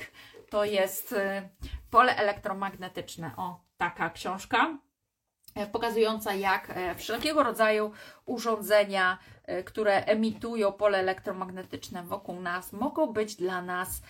[0.49, 1.49] to jest y,
[1.89, 3.31] pole elektromagnetyczne.
[3.37, 4.77] O, taka książka
[5.55, 7.91] e, pokazująca, jak e, wszelkiego rodzaju
[8.25, 14.01] urządzenia, e, które emitują pole elektromagnetyczne wokół nas, mogą być dla nas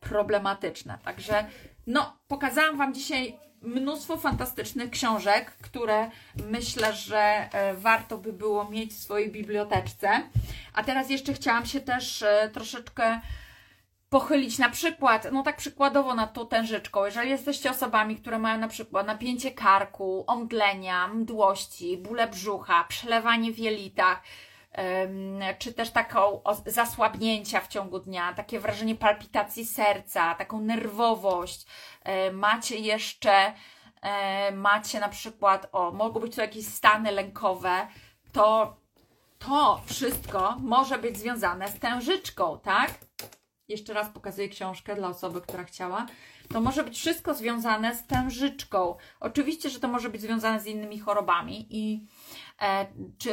[0.00, 0.98] problematyczne.
[1.04, 1.44] Także,
[1.86, 6.10] no, pokazałam Wam dzisiaj mnóstwo fantastycznych książek, które
[6.50, 10.22] myślę, że warto by było mieć w swojej biblioteczce.
[10.74, 13.20] A teraz jeszcze chciałam się też troszeczkę
[14.08, 18.68] pochylić na przykład, no tak przykładowo nad tą tężyczką, jeżeli jesteście osobami, które mają na
[18.68, 24.22] przykład napięcie karku, omdlenia, mdłości, bóle brzucha, przelewanie w jelitach,
[25.58, 31.66] czy też taką zasłabnięcia w ciągu dnia, takie wrażenie palpitacji serca, taką nerwowość,
[32.32, 33.52] macie jeszcze,
[34.52, 37.86] macie na przykład, o, mogą być to jakieś stany lękowe,
[38.32, 38.76] to
[39.38, 42.90] to wszystko może być związane z tężyczką, tak?
[43.68, 46.06] Jeszcze raz pokazuję książkę dla osoby, która chciała.
[46.52, 48.96] To może być wszystko związane z tężyczką.
[49.20, 52.06] Oczywiście, że to może być związane z innymi chorobami i e,
[53.18, 53.32] czy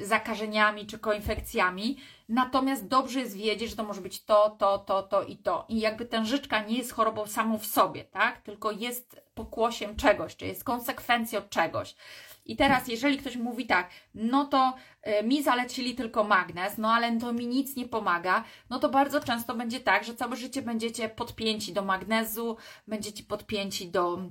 [0.00, 1.96] zakażeniami, czy koinfekcjami.
[2.28, 5.66] Natomiast dobrze jest wiedzieć, że to może być to, to, to, to i to.
[5.68, 8.40] I jakby tężyczka nie jest chorobą samą w sobie, tak?
[8.40, 11.96] Tylko jest pokłosiem czegoś, czy jest konsekwencją czegoś.
[12.44, 14.74] I teraz, jeżeli ktoś mówi tak, no to
[15.20, 19.20] y, mi zalecili tylko magnez, no ale to mi nic nie pomaga, no to bardzo
[19.20, 24.30] często będzie tak, że całe życie będziecie podpięci do magnezu, będziecie podpięci do e,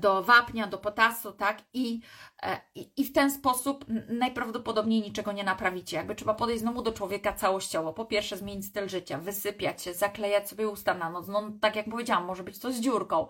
[0.00, 1.58] do wapnia, do potasu, tak?
[1.74, 2.00] I,
[2.42, 2.60] e,
[2.96, 5.96] I w ten sposób najprawdopodobniej niczego nie naprawicie.
[5.96, 7.92] Jakby trzeba podejść znowu do człowieka całościowo.
[7.92, 11.28] Po pierwsze, zmienić styl życia, wysypiać się, zaklejać sobie usta na noc.
[11.28, 13.26] No, tak jak powiedziałam, może być to z dziurką.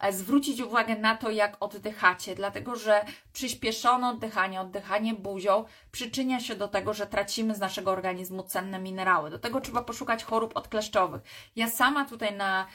[0.00, 6.54] E, zwrócić uwagę na to, jak oddychacie, dlatego że przyspieszone oddychanie, oddychanie buzią przyczynia się
[6.54, 9.30] do tego, że tracimy z naszego organizmu cenne minerały.
[9.30, 11.22] Do tego trzeba poszukać chorób odkleszczowych.
[11.56, 12.66] Ja sama tutaj na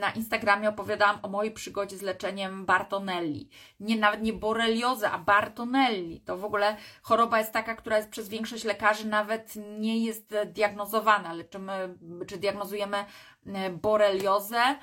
[0.00, 3.48] na Instagramie opowiadałam o mojej przygodzie z leczeniem Bartonelli.
[3.80, 6.20] Nie nawet nie boreliozy, a Bartonelli.
[6.20, 11.32] To w ogóle choroba jest taka, która jest przez większość lekarzy nawet nie jest diagnozowana.
[11.32, 11.94] Leczymy,
[12.26, 13.04] czy diagnozujemy
[13.46, 14.76] e, boreliozę, E,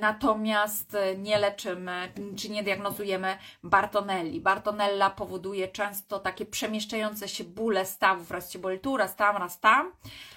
[0.00, 4.40] natomiast e, nie leczymy czy nie diagnozujemy Bartonelli.
[4.40, 9.60] Bartonella powoduje często takie przemieszczające się bóle stawów, raz się boli tu, raz tam, raz
[9.60, 9.92] tam.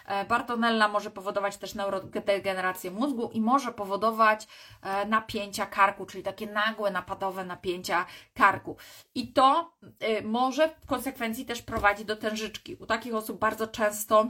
[0.06, 4.48] E, Bartonella może powodować też neurodegenerację mózgu i może powodować
[5.08, 8.78] napięcia karku, czyli takie nagłe, napadowe napięcia karku.
[9.16, 9.74] I to
[10.24, 12.76] może w konsekwencji też prowadzi do tężyczki.
[12.76, 14.30] U takich osób bardzo często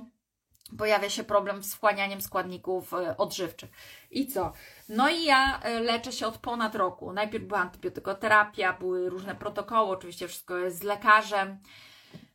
[0.78, 3.70] pojawia się problem z wchłanianiem składników odżywczych.
[4.12, 4.54] I co?
[4.90, 7.14] No i ja e, leczę się od ponad roku.
[7.14, 11.60] Najpierw była antybiotykoterapia, były różne protokoły, oczywiście wszystko jest z lekarzem.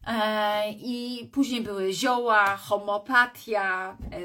[0.07, 4.21] E, I później były zioła, homopatia, e,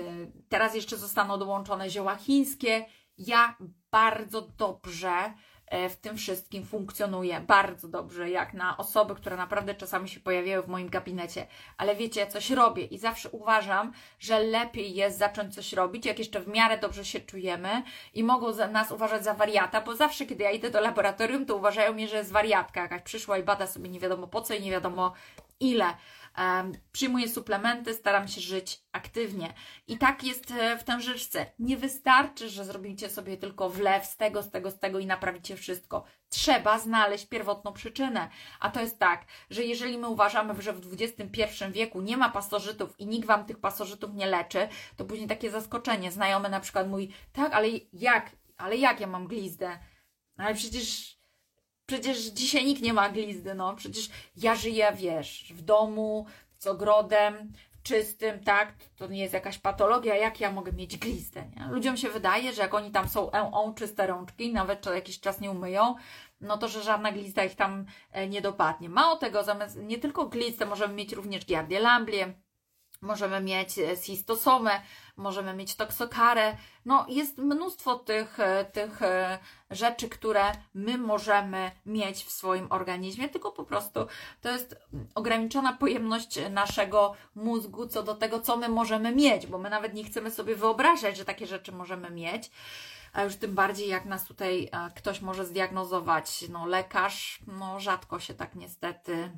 [0.49, 2.85] teraz jeszcze zostaną dołączone zioła chińskie.
[3.17, 3.55] Ja
[3.91, 5.54] bardzo dobrze E,
[5.89, 10.67] w tym wszystkim funkcjonuje bardzo dobrze, jak na osoby, które naprawdę czasami się pojawiają w
[10.67, 11.47] moim gabinecie.
[11.77, 16.19] Ale wiecie, ja coś robię i zawsze uważam, że lepiej jest zacząć coś robić, jak
[16.19, 20.43] jeszcze w miarę dobrze się czujemy i mogą nas uważać za wariata, bo zawsze, kiedy
[20.43, 23.89] ja idę do laboratorium, to uważają mnie, że jest wariatka jakaś przyszła i bada sobie
[23.89, 25.13] nie wiadomo po co i nie wiadomo
[25.59, 25.85] ile.
[26.91, 29.53] Przyjmuję suplementy, staram się żyć aktywnie.
[29.87, 31.45] I tak jest e, w tężyczce.
[31.59, 35.57] Nie wystarczy, że zrobicie sobie tylko wlew z tego, z tego, z tego i naprawicie
[35.57, 36.03] wszystko.
[36.29, 38.29] Trzeba znaleźć pierwotną przyczynę.
[38.59, 42.99] A to jest tak, że jeżeli my uważamy, że w XXI wieku nie ma pasożytów
[42.99, 46.11] i nikt Wam tych pasożytów nie leczy, to później takie zaskoczenie.
[46.11, 49.79] Znajomy na przykład mój, tak, ale jak, ale jak ja mam glizdę?
[50.37, 51.14] Ale przecież
[51.85, 53.75] Przecież dzisiaj nikt nie ma glizdy, no.
[53.75, 56.25] Przecież ja żyję, wiesz, w domu,
[56.57, 57.51] z ogrodem,
[57.83, 58.73] czystym, tak?
[58.97, 61.67] To nie jest jakaś patologia, jak ja mogę mieć glizdę, nie?
[61.71, 65.41] Ludziom się wydaje, że jak oni tam są on czyste rączki, nawet co jakiś czas
[65.41, 65.95] nie umyją,
[66.41, 68.89] no to, że żadna glizda ich tam e, nie dopadnie.
[68.89, 72.33] Mało tego, zamiast nie tylko glizdę, możemy mieć również giardię lamblię,
[73.01, 74.81] możemy mieć cystosomę, e,
[75.17, 76.57] możemy mieć toksokarę.
[76.85, 79.39] No, jest mnóstwo tych, e, tych e,
[79.71, 84.07] rzeczy, które my możemy mieć w swoim organizmie, tylko po prostu
[84.41, 84.75] to jest
[85.15, 90.03] ograniczona pojemność naszego mózgu co do tego, co my możemy mieć, bo my nawet nie
[90.03, 92.51] chcemy sobie wyobrażać, że takie rzeczy możemy mieć.
[93.13, 98.33] A już tym bardziej, jak nas tutaj ktoś może zdiagnozować, no lekarz, no rzadko się
[98.33, 99.31] tak niestety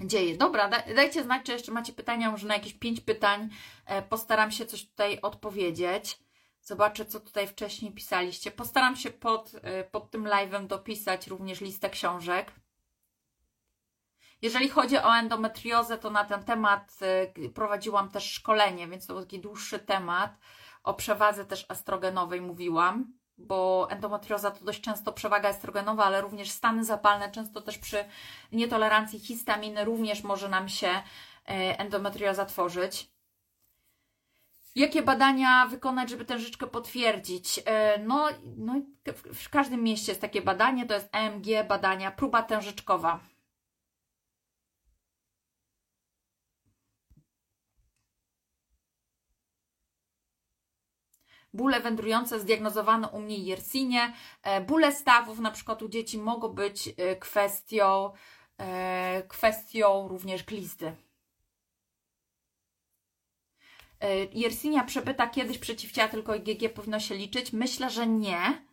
[0.00, 0.36] dzieje.
[0.36, 3.48] Dobra, dajcie znać, czy jeszcze macie pytania, może na jakieś pięć pytań
[3.86, 6.18] e, postaram się coś tutaj odpowiedzieć.
[6.62, 8.50] Zobaczę, co tutaj wcześniej pisaliście.
[8.50, 12.52] Postaram się pod, e, pod tym live'em dopisać również listę książek.
[14.42, 19.22] Jeżeli chodzi o endometriozę, to na ten temat e, prowadziłam też szkolenie, więc to był
[19.22, 20.38] taki dłuższy temat.
[20.82, 26.84] O przewadze też estrogenowej mówiłam bo endometrioza to dość często przewaga estrogenowa, ale również stany
[26.84, 28.04] zapalne, często też przy
[28.52, 31.02] nietolerancji histaminy również może nam się e,
[31.78, 33.10] endometrioza tworzyć.
[34.74, 37.60] Jakie badania wykonać, żeby tę życzkę potwierdzić?
[37.64, 38.80] E, no, no,
[39.34, 43.20] w każdym mieście jest takie badanie, to jest EMG badania, próba tężyczkowa.
[51.52, 54.12] Bóle wędrujące zdiagnozowano u mnie Yersinie.
[54.42, 58.12] E, bóle stawów na przykład u dzieci mogą być e, kwestią,
[58.58, 60.92] e, kwestią również glizdy.
[64.32, 67.52] Yersinia przepyta, kiedyś przeciwciała tylko IgG powinno się liczyć?
[67.52, 68.66] Myślę, że nie.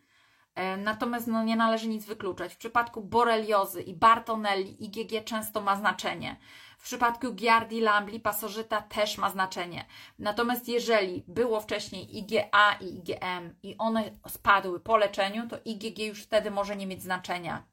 [0.78, 2.54] Natomiast no, nie należy nic wykluczać.
[2.54, 6.36] W przypadku boreliozy i Bartonelli IgG często ma znaczenie.
[6.78, 9.84] W przypadku Giardi Lambli pasożyta też ma znaczenie.
[10.18, 16.22] Natomiast jeżeli było wcześniej IgA i IgM i one spadły po leczeniu, to IgG już
[16.22, 17.66] wtedy może nie mieć znaczenia.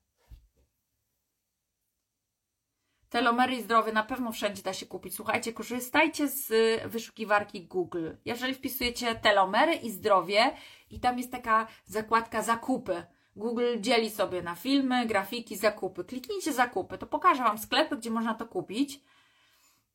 [3.09, 5.15] Telomery i zdrowie na pewno wszędzie da się kupić.
[5.15, 6.51] Słuchajcie, korzystajcie z
[6.91, 8.09] wyszukiwarki Google.
[8.25, 10.55] Jeżeli wpisujecie telomery i zdrowie
[10.89, 13.03] i tam jest taka zakładka zakupy,
[13.35, 16.03] Google dzieli sobie na filmy, grafiki, zakupy.
[16.03, 19.01] Kliknijcie zakupy, to pokażę Wam sklepy, gdzie można to kupić.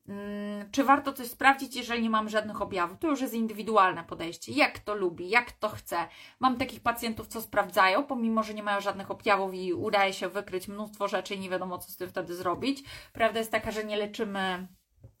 [0.07, 2.99] Hmm, czy warto coś sprawdzić, jeżeli nie mam żadnych objawów?
[2.99, 4.51] To już jest indywidualne podejście.
[4.51, 6.07] Jak to lubi, jak to chce.
[6.39, 10.67] Mam takich pacjentów, co sprawdzają, pomimo, że nie mają żadnych objawów i udaje się wykryć
[10.67, 12.83] mnóstwo rzeczy i nie wiadomo, co z tym wtedy zrobić.
[13.13, 14.67] Prawda jest taka, że nie leczymy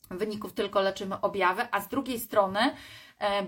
[0.09, 2.59] wyników, tylko leczymy objawy, a z drugiej strony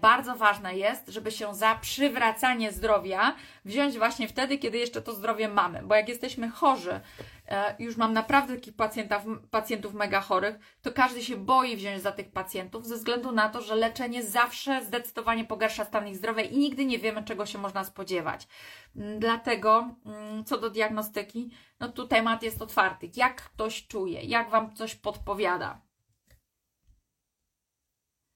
[0.02, 5.48] bardzo ważne jest, żeby się za przywracanie zdrowia wziąć właśnie wtedy, kiedy jeszcze to zdrowie
[5.48, 5.84] mamy.
[5.84, 7.00] Bo jak jesteśmy chorzy,
[7.48, 12.12] e, już mam naprawdę takich pacjentów, pacjentów mega chorych, to każdy się boi wziąć za
[12.12, 16.58] tych pacjentów ze względu na to, że leczenie zawsze zdecydowanie pogarsza stan ich zdrowia i
[16.58, 18.48] nigdy nie wiemy, czego się można spodziewać.
[18.96, 23.10] Mm, dlatego, mm, co do diagnostyki, no tu temat jest otwarty.
[23.16, 25.82] Jak ktoś czuje, jak Wam coś podpowiada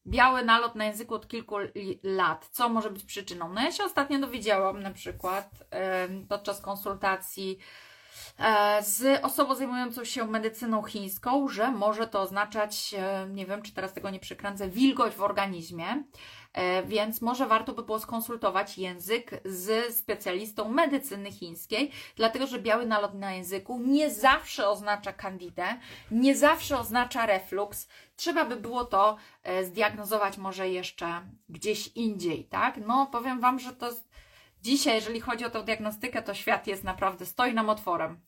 [0.07, 1.55] biały nalot na języku od kilku
[2.03, 2.49] lat.
[2.51, 3.53] Co może być przyczyną?
[3.53, 5.49] No ja się ostatnio dowiedziałam na przykład
[6.29, 7.59] podczas konsultacji
[8.81, 13.93] z osobą zajmującą się medycyną chińską, że może to oznaczać, e, nie wiem czy teraz
[13.93, 16.03] tego nie przykręcę, wilgoć w organizmie.
[16.53, 22.85] E, więc może warto by było skonsultować język z specjalistą medycyny chińskiej, dlatego że biały
[22.85, 25.65] nalot na języku nie zawsze oznacza kandidę,
[26.11, 27.87] nie zawsze oznacza reflux.
[28.15, 32.77] Trzeba by było to e, zdiagnozować może jeszcze gdzieś indziej, tak?
[32.87, 33.89] No, powiem Wam, że to
[34.67, 38.19] dzisiaj, jeżeli chodzi o tę diagnostykę, to świat jest naprawdę, stoi nam otworem.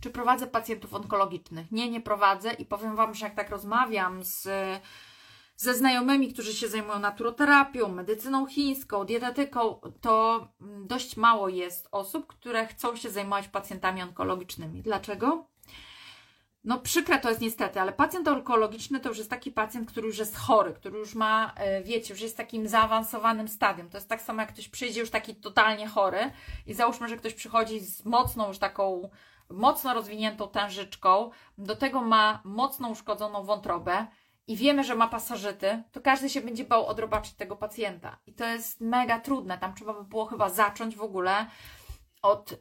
[0.00, 1.72] Czy prowadzę pacjentów onkologicznych?
[1.72, 4.48] Nie, nie prowadzę i powiem Wam, że jak tak rozmawiam z
[5.56, 10.48] ze znajomymi, którzy się zajmują naturoterapią, medycyną chińską, dietetyką, to
[10.84, 14.82] dość mało jest osób, które chcą się zajmować pacjentami onkologicznymi.
[14.82, 15.46] Dlaczego?
[16.64, 20.18] No przykre to jest niestety, ale pacjent onkologiczny to już jest taki pacjent, który już
[20.18, 23.90] jest chory, który już ma, e, wiecie, już jest takim zaawansowanym stadium.
[23.90, 26.30] To jest tak samo, jak ktoś przyjdzie już taki totalnie chory
[26.66, 29.10] i załóżmy, że ktoś przychodzi z mocną już taką,
[29.50, 34.06] mocno rozwiniętą tężyczką, do tego ma mocno uszkodzoną wątrobę,
[34.50, 38.18] i wiemy, że ma pasożyty, to każdy się będzie bał odrobaczyć tego pacjenta.
[38.26, 39.58] I to jest mega trudne.
[39.58, 41.46] Tam trzeba by było chyba zacząć w ogóle
[42.22, 42.54] od,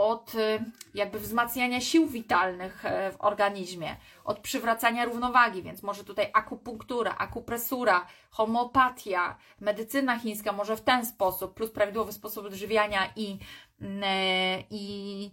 [0.00, 6.30] od y, jakby wzmacniania sił witalnych e, w organizmie, od przywracania równowagi, więc może tutaj
[6.32, 13.38] akupunktura, akupresura, homeopatia, medycyna chińska może w ten sposób, plus prawidłowy sposób odżywiania i,
[13.80, 15.30] mm, e, i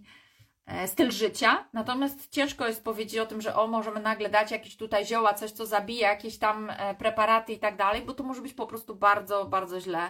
[0.68, 4.78] E, styl życia, natomiast ciężko jest powiedzieć o tym, że o, możemy nagle dać jakieś
[4.78, 8.54] tutaj zioła, coś, co zabija, jakieś tam preparaty i tak dalej, bo to może być
[8.54, 10.10] po prostu bardzo, bardzo źle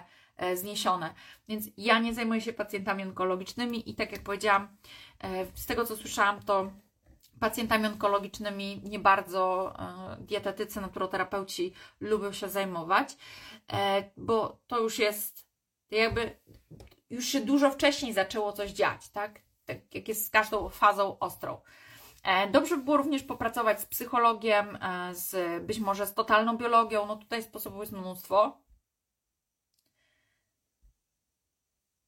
[0.55, 1.13] zniesione.
[1.47, 4.77] Więc ja nie zajmuję się pacjentami onkologicznymi i tak jak powiedziałam,
[5.53, 6.71] z tego co słyszałam, to
[7.39, 9.73] pacjentami onkologicznymi nie bardzo
[10.19, 13.17] dietetycy, naturoterapeuci lubią się zajmować,
[14.17, 15.47] bo to już jest
[15.91, 16.39] jakby
[17.09, 19.39] już się dużo wcześniej zaczęło coś dziać, tak?
[19.65, 21.61] tak jak jest z każdą fazą ostrą.
[22.23, 27.05] E, dobrze by było również popracować z psychologiem, e, z być może z totalną biologią.
[27.05, 28.57] No tutaj sposobów jest mnóstwo.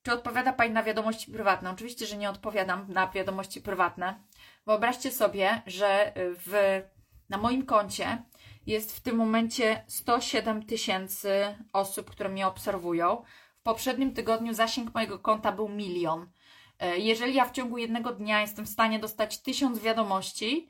[0.09, 1.69] Czy odpowiada Pani na wiadomości prywatne?
[1.69, 4.23] Oczywiście, że nie odpowiadam na wiadomości prywatne.
[4.65, 6.81] Wyobraźcie sobie, że w,
[7.29, 8.23] na moim koncie
[8.65, 13.23] jest w tym momencie 107 tysięcy osób, które mnie obserwują.
[13.59, 16.29] W poprzednim tygodniu zasięg mojego konta był milion.
[16.79, 20.69] E, jeżeli ja w ciągu jednego dnia jestem w stanie dostać tysiąc wiadomości,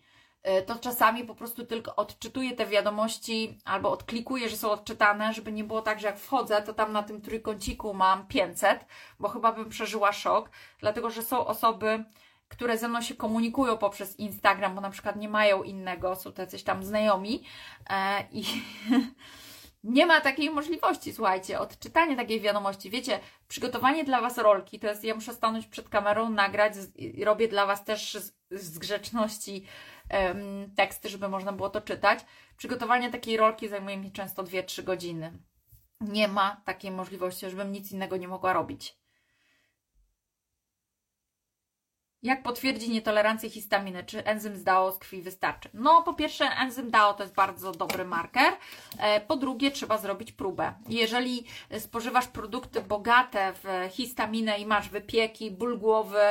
[0.66, 5.64] to czasami po prostu tylko odczytuję te wiadomości albo odklikuję, że są odczytane, żeby nie
[5.64, 8.86] było tak, że jak wchodzę, to tam na tym trójkąciku mam 500,
[9.20, 10.50] bo chyba bym przeżyła szok,
[10.80, 12.04] dlatego że są osoby,
[12.48, 16.42] które ze mną się komunikują poprzez Instagram, bo na przykład nie mają innego, są to
[16.42, 17.44] jacyś tam znajomi
[17.90, 18.44] e, i
[19.84, 22.90] nie ma takiej możliwości, słuchajcie, odczytanie takiej wiadomości.
[22.90, 26.74] Wiecie, przygotowanie dla Was rolki to jest, ja muszę stanąć przed kamerą, nagrać
[27.24, 28.18] robię dla Was też
[28.52, 29.66] z, grzeczności
[30.12, 32.20] um, teksty, żeby można było to czytać.
[32.58, 35.40] Przygotowanie takiej rolki zajmuje mi często 2-3 godziny.
[36.02, 39.00] Nie ma takiej możliwości, żebym nic innego nie mogła robić.
[42.24, 44.04] Jak potwierdzić nietolerancję histaminy?
[44.04, 45.70] Czy enzym ZDAO z krwi wystarczy?
[45.74, 48.54] No, po pierwsze, enzym DAO to jest bardzo dobry marker.
[48.98, 50.74] E, po drugie, trzeba zrobić próbę.
[50.90, 51.46] Jeżeli
[51.80, 56.22] spożywasz produkty bogate w histaminę i masz wypieki, ból głowy,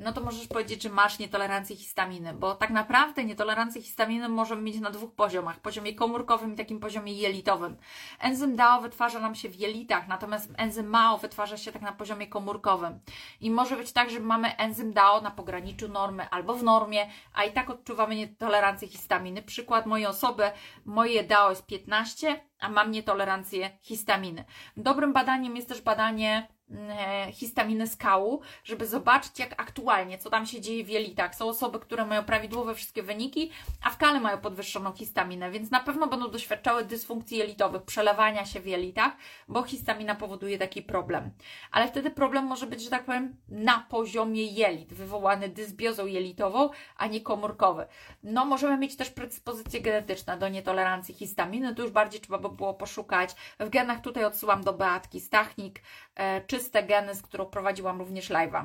[0.00, 4.80] no to możesz powiedzieć, że masz nietolerancję histaminy, bo tak naprawdę nietolerancję histaminy możemy mieć
[4.80, 7.76] na dwóch poziomach: poziomie komórkowym i takim poziomie jelitowym.
[8.20, 12.26] Enzym DAO wytwarza nam się w jelitach, natomiast enzym MAO wytwarza się tak na poziomie
[12.26, 13.00] komórkowym.
[13.40, 17.44] I może być tak, że mamy enzym DAO na pograniczu normy albo w normie, a
[17.44, 19.42] i tak odczuwamy nietolerancję histaminy.
[19.42, 20.50] Przykład mojej osoby,
[20.84, 24.44] moje DAO jest 15, a mam nietolerancję histaminy.
[24.76, 30.60] Dobrym badaniem jest też badanie E, histaminy skału, żeby zobaczyć, jak aktualnie, co tam się
[30.60, 31.34] dzieje w jelitach.
[31.34, 33.50] Są osoby, które mają prawidłowe wszystkie wyniki,
[33.82, 38.60] a w kale mają podwyższoną histaminę, więc na pewno będą doświadczały dysfunkcji jelitowych, przelewania się
[38.60, 39.12] w jelitach,
[39.48, 41.30] bo histamina powoduje taki problem.
[41.70, 47.06] Ale wtedy problem może być, że tak powiem, na poziomie jelit, wywołany dysbiozą jelitową, a
[47.06, 47.86] nie komórkowy.
[48.22, 52.74] No, możemy mieć też predyspozycje genetyczne do nietolerancji histaminy, tu już bardziej trzeba by było
[52.74, 53.34] poszukać.
[53.60, 55.82] W genach tutaj odsyłam do Beatki Stachnik,
[56.14, 58.64] e, czy czyste geny, z którą prowadziłam również live'a.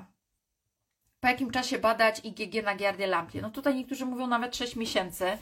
[1.20, 3.42] Po jakim czasie badać IgG na giardzie lampie?
[3.42, 5.38] No tutaj niektórzy mówią nawet 6 miesięcy.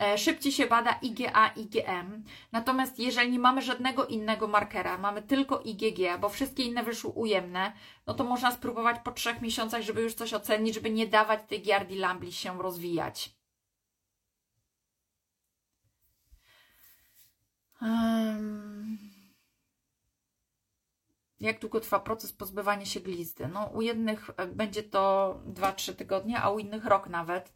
[0.00, 2.24] E, szybciej się bada IgA, IgM.
[2.52, 7.72] Natomiast jeżeli nie mamy żadnego innego markera, mamy tylko IgG, bo wszystkie inne wyszły ujemne,
[8.06, 11.62] no to można spróbować po trzech miesiącach, żeby już coś ocenić, żeby nie dawać tej
[11.62, 13.34] giardi lambli się rozwijać.
[17.82, 19.01] Um...
[21.42, 23.48] Jak długo trwa proces pozbywania się glizdy?
[23.48, 27.52] No, u jednych e, będzie to 2-3 tygodnie, a u innych rok nawet.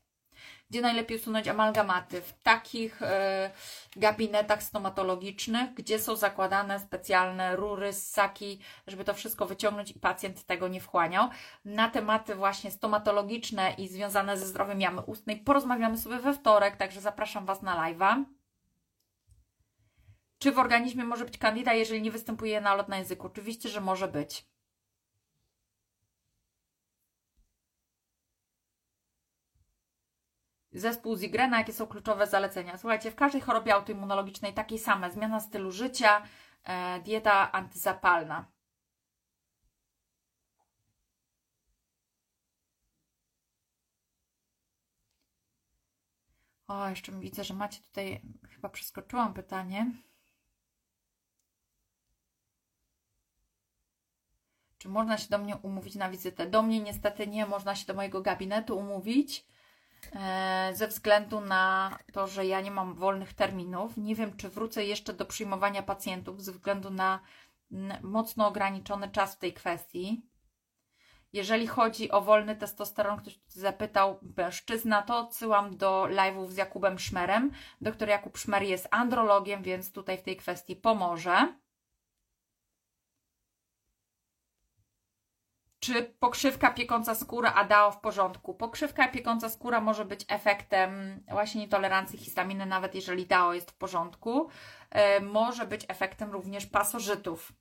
[0.70, 2.22] Gdzie najlepiej usunąć amalgamaty?
[2.22, 3.50] W takich e,
[3.96, 10.68] gabinetach stomatologicznych, gdzie są zakładane specjalne rury, ssaki, żeby to wszystko wyciągnąć i pacjent tego
[10.68, 11.28] nie wchłaniał.
[11.64, 17.00] Na tematy właśnie stomatologiczne i związane ze zdrowiem jamy ustnej porozmawiamy sobie we wtorek, także
[17.00, 18.24] zapraszam Was na live'a.
[20.46, 23.26] Czy w organizmie może być kandida, jeżeli nie występuje nalot na języku?
[23.26, 24.46] Oczywiście, że może być.
[30.72, 32.78] Zespół Zigrena, jakie są kluczowe zalecenia?
[32.78, 35.10] Słuchajcie, w każdej chorobie autoimmunologicznej takie same.
[35.10, 36.22] Zmiana stylu życia,
[36.64, 38.46] e, dieta antyzapalna.
[46.68, 48.20] O, jeszcze widzę, że macie tutaj,
[48.50, 49.90] chyba przeskoczyłam pytanie.
[54.86, 56.46] Czy można się do mnie umówić na wizytę?
[56.46, 59.46] Do mnie niestety nie można się do mojego gabinetu umówić
[60.12, 63.96] e, ze względu na to, że ja nie mam wolnych terminów.
[63.96, 67.20] Nie wiem, czy wrócę jeszcze do przyjmowania pacjentów ze względu na
[68.02, 70.22] mocno ograniczony czas w tej kwestii.
[71.32, 77.50] Jeżeli chodzi o wolny testosteron, ktoś zapytał mężczyzna, to odsyłam do live'ów z Jakubem Szmerem.
[77.80, 81.54] Doktor Jakub Szmer jest andrologiem, więc tutaj w tej kwestii pomoże.
[85.80, 88.54] Czy pokrzywka piekąca skóra ADAO w porządku.
[88.54, 94.50] Pokrzywka piekąca skóra może być efektem właśnie nietolerancji histaminy, nawet jeżeli DAO jest w porządku.
[94.90, 97.52] E, może być efektem również pasożytów.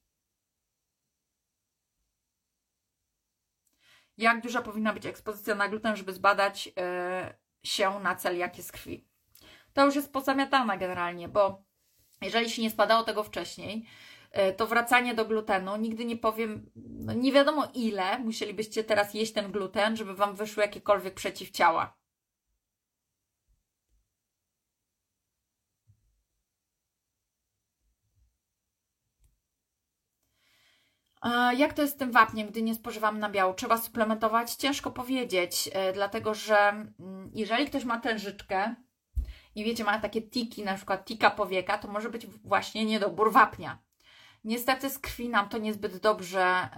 [4.18, 9.08] Jak duża powinna być ekspozycja na gluten, żeby zbadać e, się na celiakię z krwi?
[9.74, 11.64] To już jest pozamiatane generalnie, bo
[12.22, 13.86] jeżeli się nie spadało tego wcześniej,
[14.58, 15.76] to wracanie do glutenu.
[15.78, 20.64] Nigdy nie powiem, no nie wiadomo ile musielibyście teraz jeść ten gluten, żeby Wam wyszły
[20.64, 21.98] jakiekolwiek przeciwciała.
[31.58, 33.54] Jak to jest z tym wapniem, gdy nie spożywam nabiału?
[33.54, 34.56] Trzeba suplementować?
[34.56, 38.76] Ciężko powiedzieć, e, dlatego że mm, jeżeli ktoś ma tężyczkę
[39.56, 43.80] i wiecie, ma takie tiki, na przykład tika powieka, to może być właśnie niedobór wapnia.
[44.46, 46.70] Niestety z krwi nam to niezbyt dobrze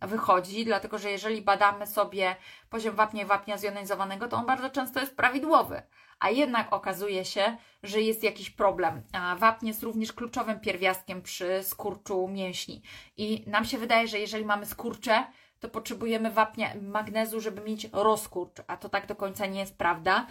[0.00, 2.36] wychodzi, dlatego że jeżeli badamy sobie
[2.70, 5.82] poziom wapnia i wapnia zjonizowanego, to on bardzo często jest prawidłowy,
[6.18, 9.02] a jednak okazuje się, że jest jakiś problem.
[9.38, 12.82] Wapń jest również kluczowym pierwiastkiem przy skurczu mięśni.
[13.16, 15.26] I nam się wydaje, że jeżeli mamy skurcze,
[15.60, 20.26] to potrzebujemy wapnia magnezu, żeby mieć rozkurcz, a to tak do końca nie jest prawda.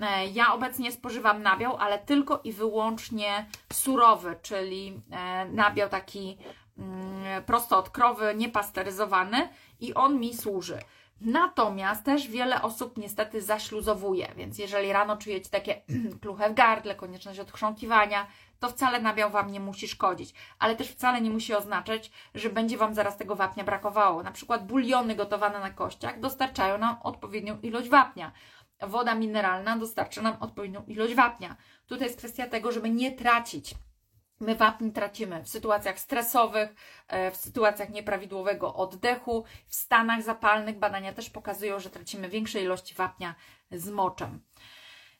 [0.00, 6.38] E, ja obecnie spożywam nabiał, ale tylko i wyłącznie surowy, czyli e, nabiał taki
[6.78, 9.48] mm, prosto od krowy, niepasteryzowany
[9.80, 10.78] i on mi służy.
[11.24, 15.82] Natomiast też wiele osób niestety zaśluzowuje, więc jeżeli rano czujecie takie
[16.22, 18.26] kluche w gardle, konieczność odchrząkiwania,
[18.60, 22.76] to wcale nabiał Wam nie musi szkodzić, ale też wcale nie musi oznaczać, że będzie
[22.76, 24.22] Wam zaraz tego wapnia brakowało.
[24.22, 28.32] Na przykład buliony gotowane na kościach dostarczają nam odpowiednią ilość wapnia.
[28.86, 31.56] Woda mineralna dostarcza nam odpowiednią ilość wapnia.
[31.86, 33.74] Tutaj jest kwestia tego, żeby nie tracić
[34.42, 36.74] My wapń tracimy w sytuacjach stresowych,
[37.08, 40.78] e, w sytuacjach nieprawidłowego oddechu, w stanach zapalnych.
[40.78, 43.34] Badania też pokazują, że tracimy większe ilości wapnia
[43.70, 44.40] z moczem.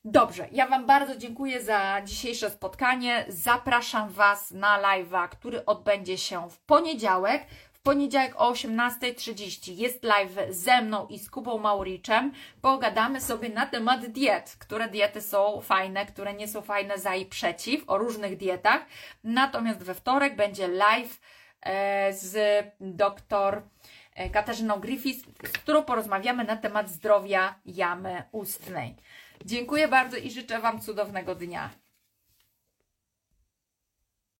[0.05, 3.25] Dobrze, ja Wam bardzo dziękuję za dzisiejsze spotkanie.
[3.29, 7.47] Zapraszam Was na live'a, który odbędzie się w poniedziałek.
[7.83, 12.33] Poniedziałek o 18.30 jest live ze mną i z Kubą Mauriczem.
[12.61, 17.27] Pogadamy sobie na temat diet, które diety są fajne, które nie są fajne za i
[17.27, 18.87] przeciw, o różnych dietach.
[19.25, 21.21] Natomiast we wtorek będzie live
[21.61, 23.63] e, z doktor
[24.15, 28.97] e, Katarzyną Griffiths, z którą porozmawiamy na temat zdrowia jamy ustnej.
[29.45, 31.82] Dziękuję bardzo i życzę Wam cudownego dnia.